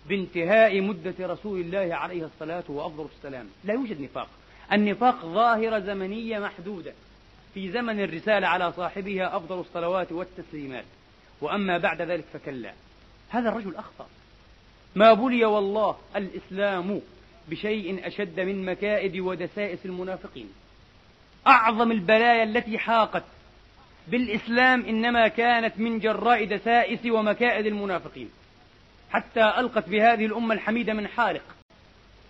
[0.08, 3.46] بانتهاء مدة رسول الله عليه الصلاة وأفضل السلام.
[3.64, 4.28] لا يوجد نفاق.
[4.72, 6.92] النفاق ظاهرة زمنية محدودة.
[7.54, 10.84] في زمن الرسالة على صاحبها أفضل الصلوات والتسليمات.
[11.40, 12.72] وأما بعد ذلك فكلا.
[13.28, 14.06] هذا الرجل أخطأ.
[14.94, 17.00] ما بلي والله الإسلام
[17.48, 20.52] بشيء أشد من مكائد ودسائس المنافقين.
[21.46, 23.24] أعظم البلايا التي حاقت
[24.08, 28.30] بالإسلام إنما كانت من جراء دسائس ومكائد المنافقين.
[29.10, 31.42] حتى ألقت بهذه الأمة الحميدة من حالق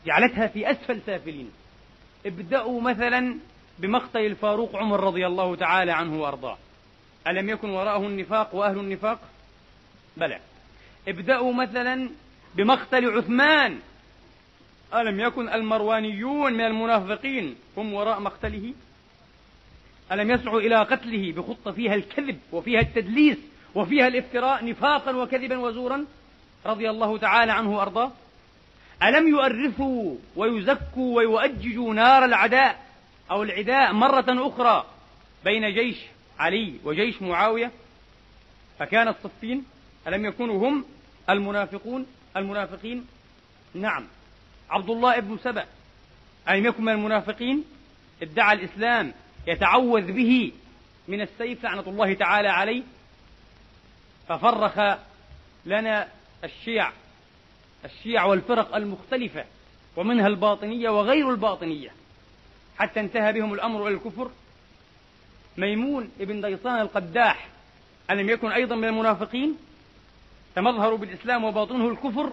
[0.06, 1.50] جعلتها في أسفل سافلين.
[2.26, 3.38] ابدأوا مثلا
[3.78, 6.58] بمقتل الفاروق عمر رضي الله تعالى عنه وأرضاه.
[7.28, 9.20] ألم يكن وراءه النفاق وأهل النفاق؟
[10.16, 10.40] بلى.
[11.08, 12.10] ابدأوا مثلا
[12.54, 13.78] بمقتل عثمان.
[14.94, 18.74] ألم يكن المروانيون من المنافقين هم وراء مقتله؟
[20.12, 23.38] ألم يسعوا إلى قتله بخطة فيها الكذب وفيها التدليس
[23.74, 26.04] وفيها الافتراء نفاقا وكذبا وزورا؟
[26.66, 28.12] رضي الله تعالى عنه وأرضاه.
[29.02, 32.86] ألم يؤرثوا ويزكوا ويؤججوا نار العداء
[33.30, 34.86] أو العداء مرة أخرى
[35.44, 35.96] بين جيش
[36.38, 37.70] علي وجيش معاوية؟
[38.78, 39.64] فكان الصفين
[40.08, 40.84] ألم يكونوا هم
[41.30, 43.06] المنافقون المنافقين؟
[43.74, 44.04] نعم.
[44.70, 45.64] عبد الله بن سبأ
[46.48, 47.64] ألم يكن من المنافقين؟
[48.22, 49.12] ادعى الإسلام
[49.46, 50.52] يتعوذ به
[51.08, 52.82] من السيف لعنة الله تعالى عليه
[54.28, 54.98] ففرخ
[55.66, 56.08] لنا
[56.44, 56.92] الشيع
[57.84, 59.44] الشيع والفرق المختلفة
[59.96, 61.90] ومنها الباطنية وغير الباطنية
[62.78, 64.30] حتى انتهى بهم الأمر إلى الكفر.
[65.56, 67.48] ميمون ابن ديصان القداح
[68.10, 69.56] ألم يكن أيضا من المنافقين
[70.56, 72.32] تمظهر بالإسلام وباطنه الكفر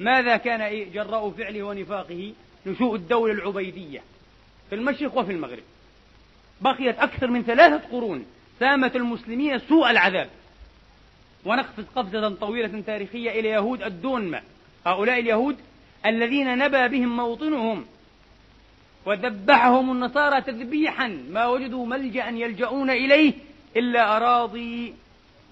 [0.00, 2.32] ماذا كان إيه جراء فعله ونفاقه؟
[2.66, 4.02] نشوء الدولة العبيدية
[4.68, 5.62] في المشرق وفي المغرب.
[6.60, 8.26] بقيت أكثر من ثلاثة قرون
[8.60, 10.30] سامت المسلمين سوء العذاب.
[11.44, 14.42] ونقفز قفزة طويلة تاريخية إلى يهود الدونمة
[14.86, 15.56] هؤلاء اليهود
[16.06, 17.86] الذين نبى بهم موطنهم
[19.06, 23.32] وذبحهم النصارى تذبيحا ما وجدوا ملجأ يلجؤون إليه
[23.76, 24.94] إلا أراضي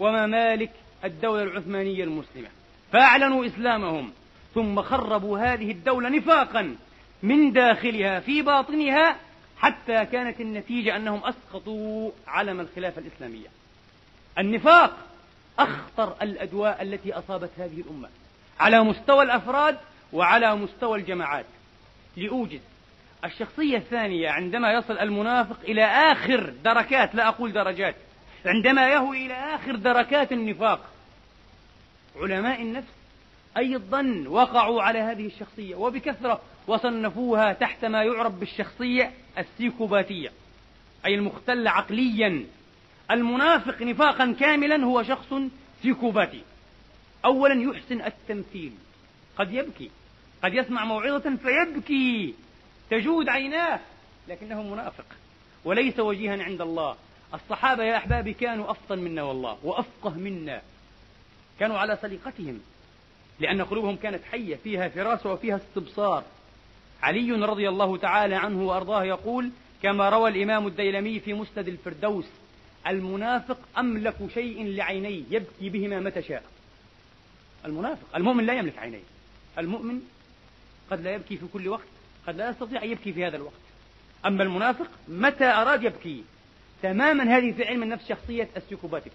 [0.00, 0.70] وممالك
[1.04, 2.48] الدولة العثمانية المسلمة.
[2.92, 4.12] فأعلنوا إسلامهم
[4.54, 6.76] ثم خربوا هذه الدولة نفاقا
[7.22, 9.16] من داخلها في باطنها
[9.58, 13.46] حتى كانت النتيجة أنهم أسقطوا علم الخلافة الإسلامية
[14.38, 14.96] النفاق
[15.58, 18.08] أخطر الأدواء التي أصابت هذه الأمة
[18.60, 19.78] على مستوى الأفراد
[20.12, 21.46] وعلى مستوى الجماعات.
[22.16, 22.60] لأوجز
[23.24, 27.94] الشخصية الثانية عندما يصل المنافق إلى آخر دركات لا أقول درجات
[28.46, 30.80] عندما يهوي إلى آخر دركات النفاق.
[32.16, 32.97] علماء النفس
[33.56, 40.32] أي الظن وقعوا على هذه الشخصية وبكثرة وصنفوها تحت ما يعرف بالشخصية السيكوباتية
[41.06, 42.46] أي المختل عقليا.
[43.10, 45.34] المنافق نفاقا كاملا هو شخص
[45.82, 46.42] سيكوباتي.
[47.24, 48.72] أولا يحسن التمثيل.
[49.38, 49.90] قد يبكي.
[50.44, 52.34] قد يسمع موعظة فيبكي.
[52.90, 53.80] تجود عيناه.
[54.28, 55.04] لكنه منافق.
[55.64, 56.96] وليس وجيها عند الله.
[57.34, 60.62] الصحابة يا أحبابي كانوا أفطن منا والله وأفقه منا.
[61.60, 62.60] كانوا على سليقتهم.
[63.40, 66.24] لأن قلوبهم كانت حية فيها فراسة وفيها استبصار.
[67.02, 69.50] علي رضي الله تعالى عنه وأرضاه يقول
[69.82, 72.26] كما روى الإمام الديلمي في مسند الفردوس
[72.86, 76.42] المنافق أملك شيء لعينيه يبكي بهما متى شاء.
[77.64, 79.02] المنافق المؤمن لا يملك عينيه.
[79.58, 80.00] المؤمن
[80.90, 81.88] قد لا يبكي في كل وقت
[82.26, 83.52] قد لا يستطيع أن يبكي في هذا الوقت.
[84.26, 86.24] أما المنافق متى أراد يبكي؟
[86.82, 89.12] تماما هذه في علم النفس شخصية السيكوباتيك.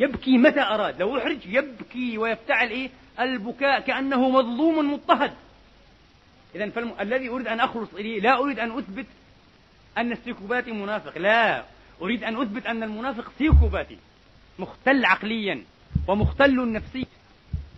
[0.00, 5.32] يبكي متى أراد؟ لو أحرج يبكي ويفتعل إيه؟ البكاء كأنه مظلوم مضطهد.
[6.54, 6.94] إذا فالم...
[7.00, 9.06] الذي أريد أن أخلص إليه لا أريد أن أثبت
[9.98, 11.18] أن السيكوباتي منافق.
[11.18, 11.64] لا
[12.02, 13.98] أريد أن أثبت أن المنافق سيكوباتي
[14.58, 15.62] مختل عقليا
[16.08, 17.06] ومختل نفسيا.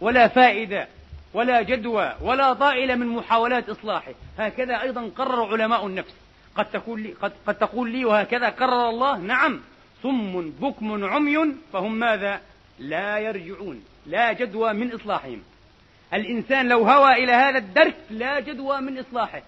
[0.00, 0.88] ولا فائدة
[1.34, 4.12] ولا جدوى ولا طائل من محاولات إصلاحه.
[4.38, 6.14] هكذا أيضا قرر علماء النفس.
[6.54, 9.60] قد تقول لي, قد, قد تقول لي وهكذا قرر الله؟ نعم.
[10.02, 12.40] صم بكم عمي فهم ماذا؟
[12.78, 15.42] لا يرجعون لا جدوى من إصلاحهم.
[16.14, 19.42] الإنسان لو هوى إلى هذا الدرك لا جدوى من إصلاحه.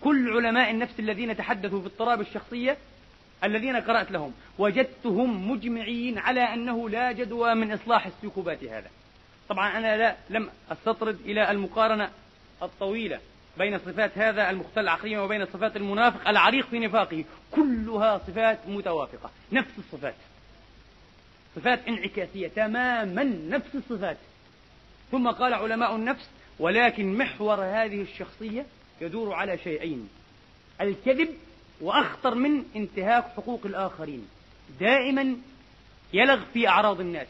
[0.00, 2.76] كل علماء النفس الذين تحدثوا في اضطراب الشخصية
[3.44, 8.90] الذين قرأت لهم وجدتهم مجمعين على أنه لا جدوى من إصلاح السيكوبات هذا.
[9.48, 12.10] طبعا أنا لا لم أستطرد إلى المقارنة
[12.62, 13.20] الطويلة.
[13.58, 17.24] بين صفات هذا المختل عقليا وبين صفات المنافق العريق في نفاقه.
[17.50, 19.30] كلها صفات متوافقة.
[19.52, 20.14] نفس الصفات.
[21.56, 23.24] صفات انعكاسية تماما.
[23.48, 24.16] نفس الصفات.
[25.10, 26.28] ثم قال علماء النفس
[26.58, 28.66] ولكن محور هذه الشخصية
[29.00, 30.08] يدور على شيئين.
[30.80, 31.28] الكذب
[31.80, 34.28] وأخطر من انتهاك حقوق الآخرين.
[34.80, 35.36] دائما
[36.12, 37.26] يلغ في أعراض الناس.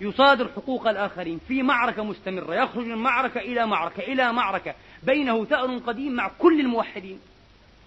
[0.00, 4.74] يصادر حقوق الآخرين في معركة مستمرة يخرج من معركة إلى معركة إلى معركة.
[5.02, 7.20] بينه ثأر قديم مع كل الموحدين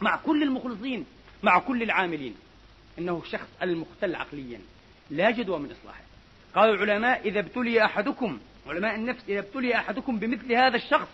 [0.01, 1.05] مع كل المخلصين
[1.43, 2.35] مع كل العاملين.
[2.99, 4.59] إنه شخص المختل عقليا
[5.09, 6.01] لا جدوى من إصلاحه.
[6.55, 11.07] قال العلماء إذا ابتلي أحدكم علماء النفس إذا ابتلي أحدكم بمثل هذا الشخص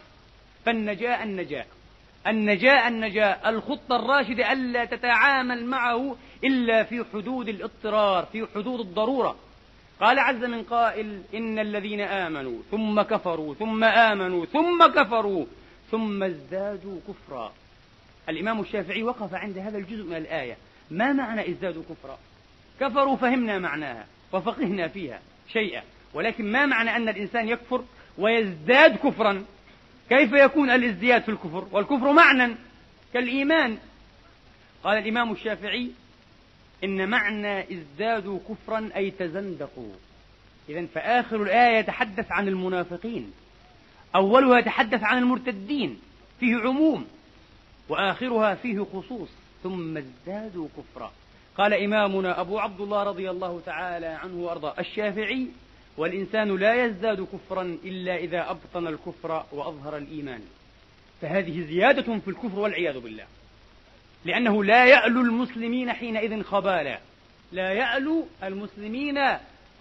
[0.65, 1.67] فالنجاء النجاء.
[2.27, 9.35] النجاة النجاة الخطة الراشدة ألا تتعامل معه إلا في حدود الاضطرار في حدود الضرورة.
[10.01, 15.45] قال عز من قائل إن الذين آمنوا ثم كفروا ثم آمنوا ثم كفروا
[15.91, 17.53] ثم ازدادوا كفرا.
[18.29, 20.57] الإمام الشافعي وقف عند هذا الجزء من الآية.
[20.91, 22.17] ما معنى ازدادوا كفرا؟
[22.79, 25.19] كفروا فهمنا معناها وفقهنا فيها
[25.53, 25.83] شيئا
[26.13, 27.83] ولكن ما معنى أن الإنسان يكفر
[28.17, 29.45] ويزداد كفرا؟
[30.09, 32.55] كيف يكون الازدياد في الكفر؟ والكفر معنى
[33.13, 33.77] كالإيمان.
[34.83, 35.91] قال الإمام الشافعي
[36.83, 39.93] إن معنى ازدادوا كفرا أي تزندقوا.
[40.69, 43.31] إذا فآخر الآية يتحدث عن المنافقين.
[44.15, 45.99] أولها يتحدث عن المرتدين
[46.39, 47.05] فيه عموم
[47.89, 49.29] وآخرها فيه خصوص
[49.63, 51.11] ثم ازدادوا كفرا.
[51.57, 55.47] قال إمامنا أبو عبد الله رضي الله تعالى عنه وأرضاه الشافعي
[55.97, 60.41] والإنسان لا يزداد كفرا إلا إذا أبطن الكفر وأظهر الإيمان.
[61.21, 63.25] فهذه زيادة في الكفر والعياذ بالله.
[64.25, 66.99] لأنه لا يألو المسلمين حينئذ خبالا.
[67.51, 69.17] لا يألو المسلمين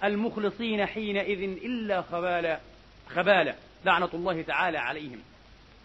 [0.04, 2.60] المخلصين حينئذ إلا خبالا.
[3.08, 3.54] خبالا.
[3.84, 5.18] لعنة الله تعالى عليهم.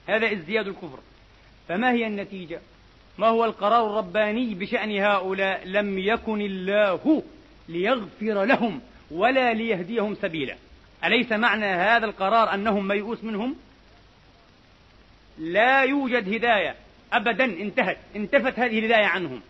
[0.08, 1.00] هذا ازدياد الكفر.
[1.68, 2.60] فما هي النتيجة؟
[3.18, 7.24] ما هو القرار الرباني بشأن هؤلاء؟ لم يكن الله
[7.70, 8.82] ليغفر لهم
[9.12, 10.56] ولا ليهديهم سبيلا.
[11.04, 13.56] أليس معنى هذا القرار أنهم ميؤوس منهم؟
[15.38, 16.76] لا يوجد هداية.
[17.16, 19.42] أبدا انتهت انتفت هذه الهداية عنهم.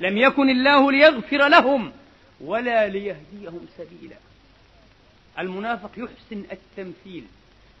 [0.00, 1.92] لم يكن الله ليغفر لهم
[2.40, 4.16] ولا ليهديهم سبيلا.
[5.38, 7.24] المنافق يحسن التمثيل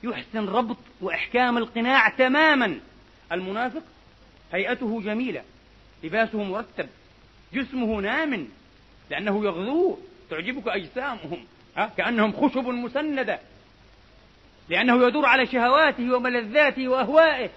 [0.02, 2.80] يحسن ربط وإحكام القناع تماما.
[3.32, 3.82] المنافق
[4.52, 5.42] هيئته جميلة
[6.02, 6.88] لباسه مرتب
[7.52, 8.48] جسمه نام
[9.10, 9.98] لأنه يغذو
[10.30, 11.44] تعجبك أجسامهم
[11.96, 13.40] كأنهم خشب مسندة.
[14.68, 17.50] لأنه يدور على شهواته وملذاته وأهوائه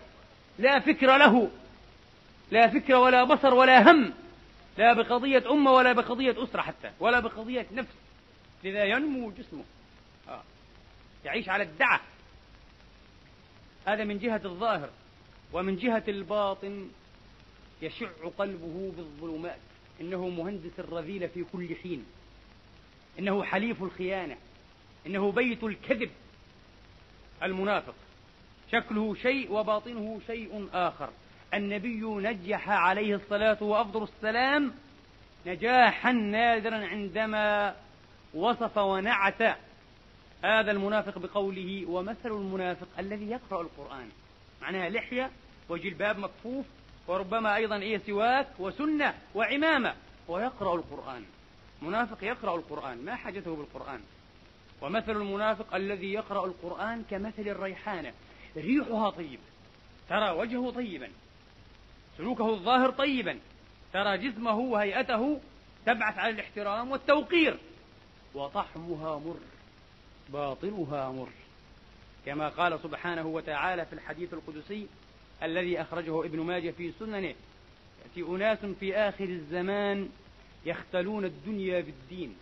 [0.60, 1.52] لا فكر له.
[2.52, 4.14] لا فكر ولا بصر ولا هم
[4.78, 7.94] لا بقضية أمة ولا بقضية أسرة حتى ولا بقضية نفس.
[8.64, 9.64] لذا ينمو جسمه.
[10.28, 10.44] آه.
[11.26, 12.02] يعيش على الدعة.
[13.88, 14.90] هذا من جهة الظاهر
[15.54, 16.90] ومن جهة الباطن
[17.82, 19.60] يشع قلبه بالظلمات.
[20.02, 22.06] إنه مهندس الرذيل في كل حين.
[23.20, 24.38] إنه حليف الخيانة.
[25.08, 26.12] إنه بيت الكذب.
[27.44, 27.96] المنافق.
[28.72, 31.10] شكله شيء وباطنه شيء آخر.
[31.54, 34.74] النبي نجح عليه الصلاة وأفضل السلام
[35.46, 37.76] نجاحا نادرا عندما
[38.34, 39.42] وصف ونعت.
[40.44, 44.10] هذا المنافق بقوله ومثل المنافق الذي يقرأ القرآن.
[44.62, 45.32] معناها لحية
[45.70, 46.66] وجلباب مكفوف
[47.08, 49.94] وربما أيضا إيه سواك وسنة وعمامة
[50.28, 51.24] ويقرأ القرآن.
[51.82, 54.00] منافق يقرأ القرآن ما حاجته بالقرآن؟
[54.82, 58.14] ومثل المنافق الذي يقرأ القرآن كمثل الريحانة
[58.58, 59.40] ريحها طيب
[60.10, 61.10] ترى وجهه طيبا.
[62.22, 63.40] سلوكه الظاهر طيبا.
[63.94, 65.40] ترى جسمه وهيئته
[65.86, 67.58] تبعث على الاحترام والتوقير.
[68.34, 69.38] وطحمها مر
[70.30, 71.30] باطنها مر.
[72.26, 74.88] كما قال سبحانه وتعالى في الحديث القدسي
[75.44, 77.34] الذي أخرجه ابن ماجه في سننه
[78.06, 80.10] يأتي أناس في آخر الزمان
[80.66, 82.36] يختلون الدنيا بالدين.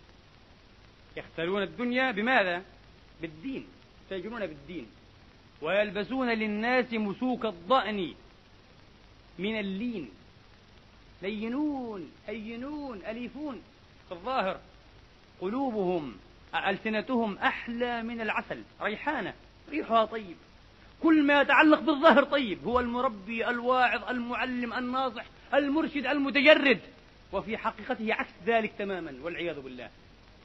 [1.16, 2.62] يختلون الدنيا بماذا؟
[3.22, 3.66] بالدين
[4.06, 4.86] يتاجرون بالدين.
[5.62, 8.14] ويلبسون للناس مسوك الضأن.
[9.40, 10.10] من اللين.
[11.22, 13.62] لينون هينون أليفون.
[14.08, 14.60] في الظاهر
[15.40, 16.16] قلوبهم
[16.54, 19.34] ألسنتهم أحلى من العسل ريحانة
[19.70, 20.36] ريحها طيب.
[21.02, 25.24] كل ما يتعلق بالظاهر طيب هو المربي الواعظ المعلم الناصح
[25.54, 26.80] المرشد المتجرد.
[27.32, 29.90] وفي حقيقته عكس ذلك تماما والعياذ بالله.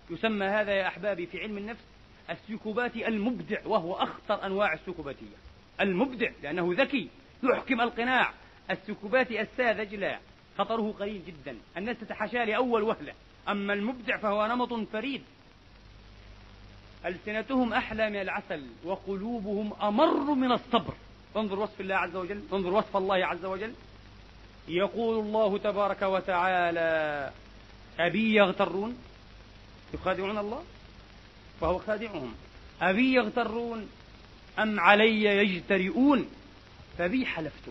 [0.10, 1.84] يسمى هذا يا أحبابي في علم النفس
[2.30, 5.36] السيكوباتي المبدع وهو أخطر أنواع السيكوباتية
[5.82, 7.10] المبدع لأنه ذكي
[7.44, 8.34] يحكم القناع
[8.72, 10.20] السيكوباتي الساذج لا
[10.58, 11.58] خطره قليل جدا.
[11.78, 13.14] الناس تتحاشى لأول وهلة.
[13.50, 15.24] أما المبدع فهو نمط فريد.
[17.06, 20.94] ألسنتهم أحلى من العسل وقلوبهم أمر من الصبر.
[21.38, 23.74] انظر وصف الله عز وجل انظر وصف الله عز وجل.
[24.68, 27.32] يقول الله تبارك وتعالى
[28.00, 28.98] أبي يغترون؟
[29.94, 30.64] يخادعون الله؟
[31.62, 32.36] فهو خادعهم.
[32.82, 33.90] أبي يغترون
[34.60, 36.30] أم علي يجترئون؟
[36.98, 37.70] فبي حلفت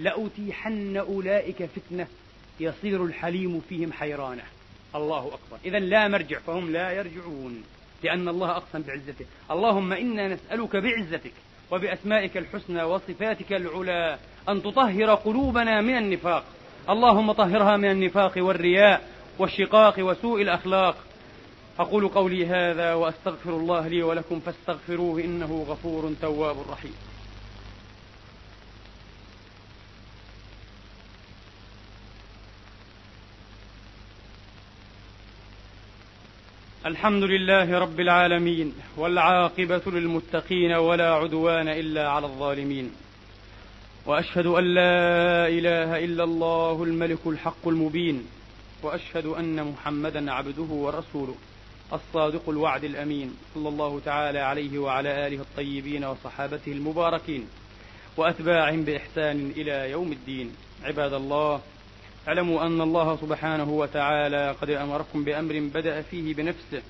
[0.00, 2.06] لأتيحن أولئك فتنة
[2.60, 4.42] يصير الحليم فيهم حيرانة.
[4.94, 5.58] الله أكبر.
[5.64, 7.62] إذا لا مرجع فهم لا يرجعون
[8.02, 11.32] لأن الله أقسم بعزته اللهم إنا نسألك بعزتك
[11.70, 16.44] وبأسمائك الحسنى وصفاتك العلى أن تطهر قلوبنا من النفاق.
[16.90, 20.96] اللهم طهرها من النفاق والرياء والشقاق وسوء الأخلاق.
[21.78, 26.94] أقول قولي هذا وأستغفر الله لي ولكم فاستغفروه إنه غفور تواب رحيم.
[36.86, 42.90] الحمد لله رب العالمين والعاقبة للمتقين ولا عدوان إلا على الظالمين.
[44.06, 48.26] وأشهد أن لا إله إلا الله الملك الحق المبين
[48.82, 51.34] وأشهد أن محمدا عبده ورسوله
[51.92, 57.46] الصادق الوعد الأمين صلى الله تعالى عليه وعلى آله الطيبين وصحابته المباركين
[58.16, 60.52] وأتباعهم بإحسان إلى يوم الدين.
[60.84, 61.60] عباد الله
[62.28, 66.82] اعلموا أن الله سبحانه وتعالى قد أمركم بأمر بدأ فيه بنفسه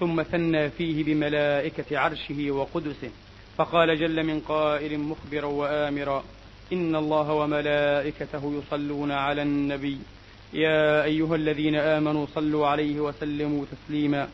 [0.00, 3.10] ثم ثنى فيه بملائكة عرشه وقدسه
[3.56, 6.24] فقال جل من قائل مخبرا وآمرا
[6.72, 9.98] إن الله وملائكته يصلون على النبي.
[10.52, 14.28] يا أيها الذين آمنوا صلوا عليه وسلموا تسليما.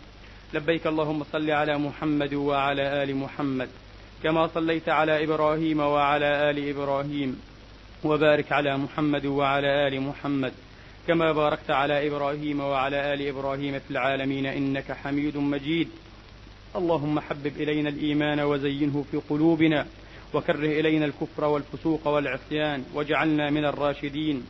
[0.54, 3.68] لبيك اللهم صل على محمد وعلى آل محمد
[4.22, 7.40] كما صليت على إبراهيم وعلى آل إبراهيم.
[8.04, 10.52] وبارك على محمد وعلى آل محمد
[11.08, 15.88] كما باركت على إبراهيم وعلى آل إبراهيم في العالمين إنك حميد مجيد.
[16.76, 19.86] اللهم حبب إلينا الإيمان وزينه في قلوبنا
[20.34, 24.46] وكره إلينا الكفر والفسوق والعصيان واجعلنا من الراشدين.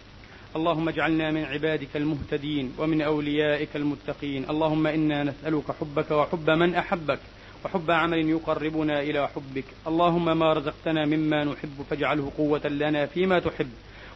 [0.57, 4.51] اللهم اجعلنا من عبادك المهتدين ومن أوليائك المتقين.
[4.51, 7.19] اللهم إنا نسألك حبك وحب من أحبك.
[7.65, 9.65] وحب عمل يقربنا إلى حبك.
[9.87, 13.71] اللهم ما رزقتنا مما نحب فاجعله قوة لنا فيما تحب.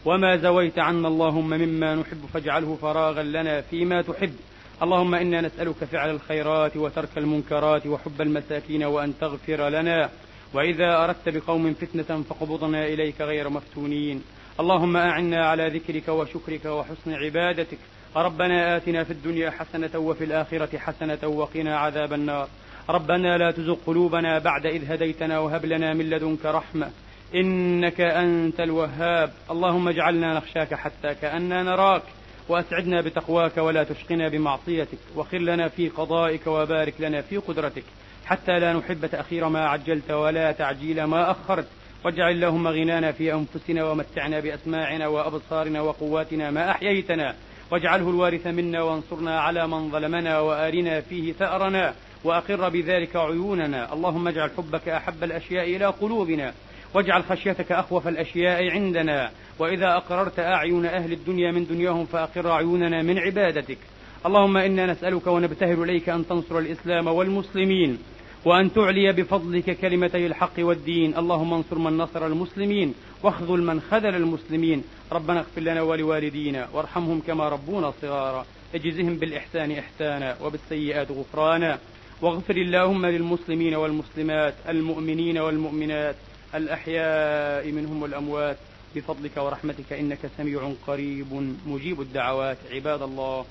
[0.04, 4.34] وما زويت عنا اللهم مما نحب فاجعله فراغا لنا فيما تحب.
[4.82, 10.10] اللهم إنا نسألك فعل الخيرات وترك المنكرات وحب المساكين وأن تغفر لنا.
[10.54, 14.22] وإذا أردت بقوم فتنة فاقبضنا إليك غير مفتونين.
[14.60, 17.78] اللهم أعنا على ذكرك وشكرك وحسن عبادتك.
[18.16, 22.48] ربنا آتنا في الدنيا حسنة وفي الآخرة حسنة وقنا عذاب النار.
[22.90, 26.90] ربنا لا تزغ قلوبنا بعد إذ هديتنا وهب لنا من لدنك رحمة.
[27.34, 29.32] إنك أنت الوهاب.
[29.50, 32.02] اللهم اجعلنا نخشاك حتى كأننا نراك
[32.48, 37.84] وأسعدنا بتقواك ولا تشقنا بمعصيتك وخر لنا في قضائك وبارك لنا في قدرتك.
[38.26, 41.66] حتى لا نحب تأخير ما عجلت ولا تعجيل ما أخرت.
[42.04, 47.34] واجعل اللهم غنانا في أنفسنا ومتعنا بأسماعنا وأبصارنا وقواتنا ما أحييتنا.
[47.70, 51.94] واجعله الوارث منا وانصرنا على من ظلمنا وآرنا فيه ثأرنا.
[52.26, 53.92] وأقر بذلك عيوننا.
[53.92, 56.52] اللهم اجعل حبك أحب الأشياء إلى قلوبنا
[56.94, 59.30] واجعل خشيتك أخوف الأشياء عندنا.
[59.58, 63.78] وإذا أقررت أعين أهل الدنيا من دنياهم فأقر عيوننا من عبادتك.
[64.26, 67.98] اللهم إنا نسألك ونبتهل إليك أن تنصر الإسلام والمسلمين
[68.44, 71.16] وأن تعلي بفضلك كلمتي الحق والدين.
[71.18, 74.84] اللهم انصر من نصر المسلمين واخذل من خذل المسلمين.
[75.12, 78.46] ربنا اغفر لنا ولوالدينا وارحمهم كما ربونا صغارا.
[78.74, 81.78] اجزهم بالإحسان إحسانا وبالسيئات غفرانا.
[82.22, 86.16] واغفر اللهم للمسلمين والمسلمات المؤمنين والمؤمنات
[86.54, 88.56] الأحياء منهم والأموات
[88.94, 93.44] بفضلك ورحمتك إنك سميع قريب مجيب الدعوات عباد الله.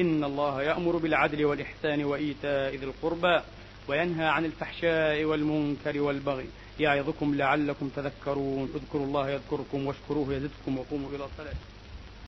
[0.00, 3.40] إن الله يأمر بالعدل والإحسان وإيتاء ذي القربى
[3.88, 6.46] وينهى عن الفحشاء والمنكر والبغي
[6.80, 8.68] يعظكم لعلكم تذكرون.
[8.74, 11.54] اذكروا الله يذكركم واشكروه يزدكم وقوموا إلى الصلاة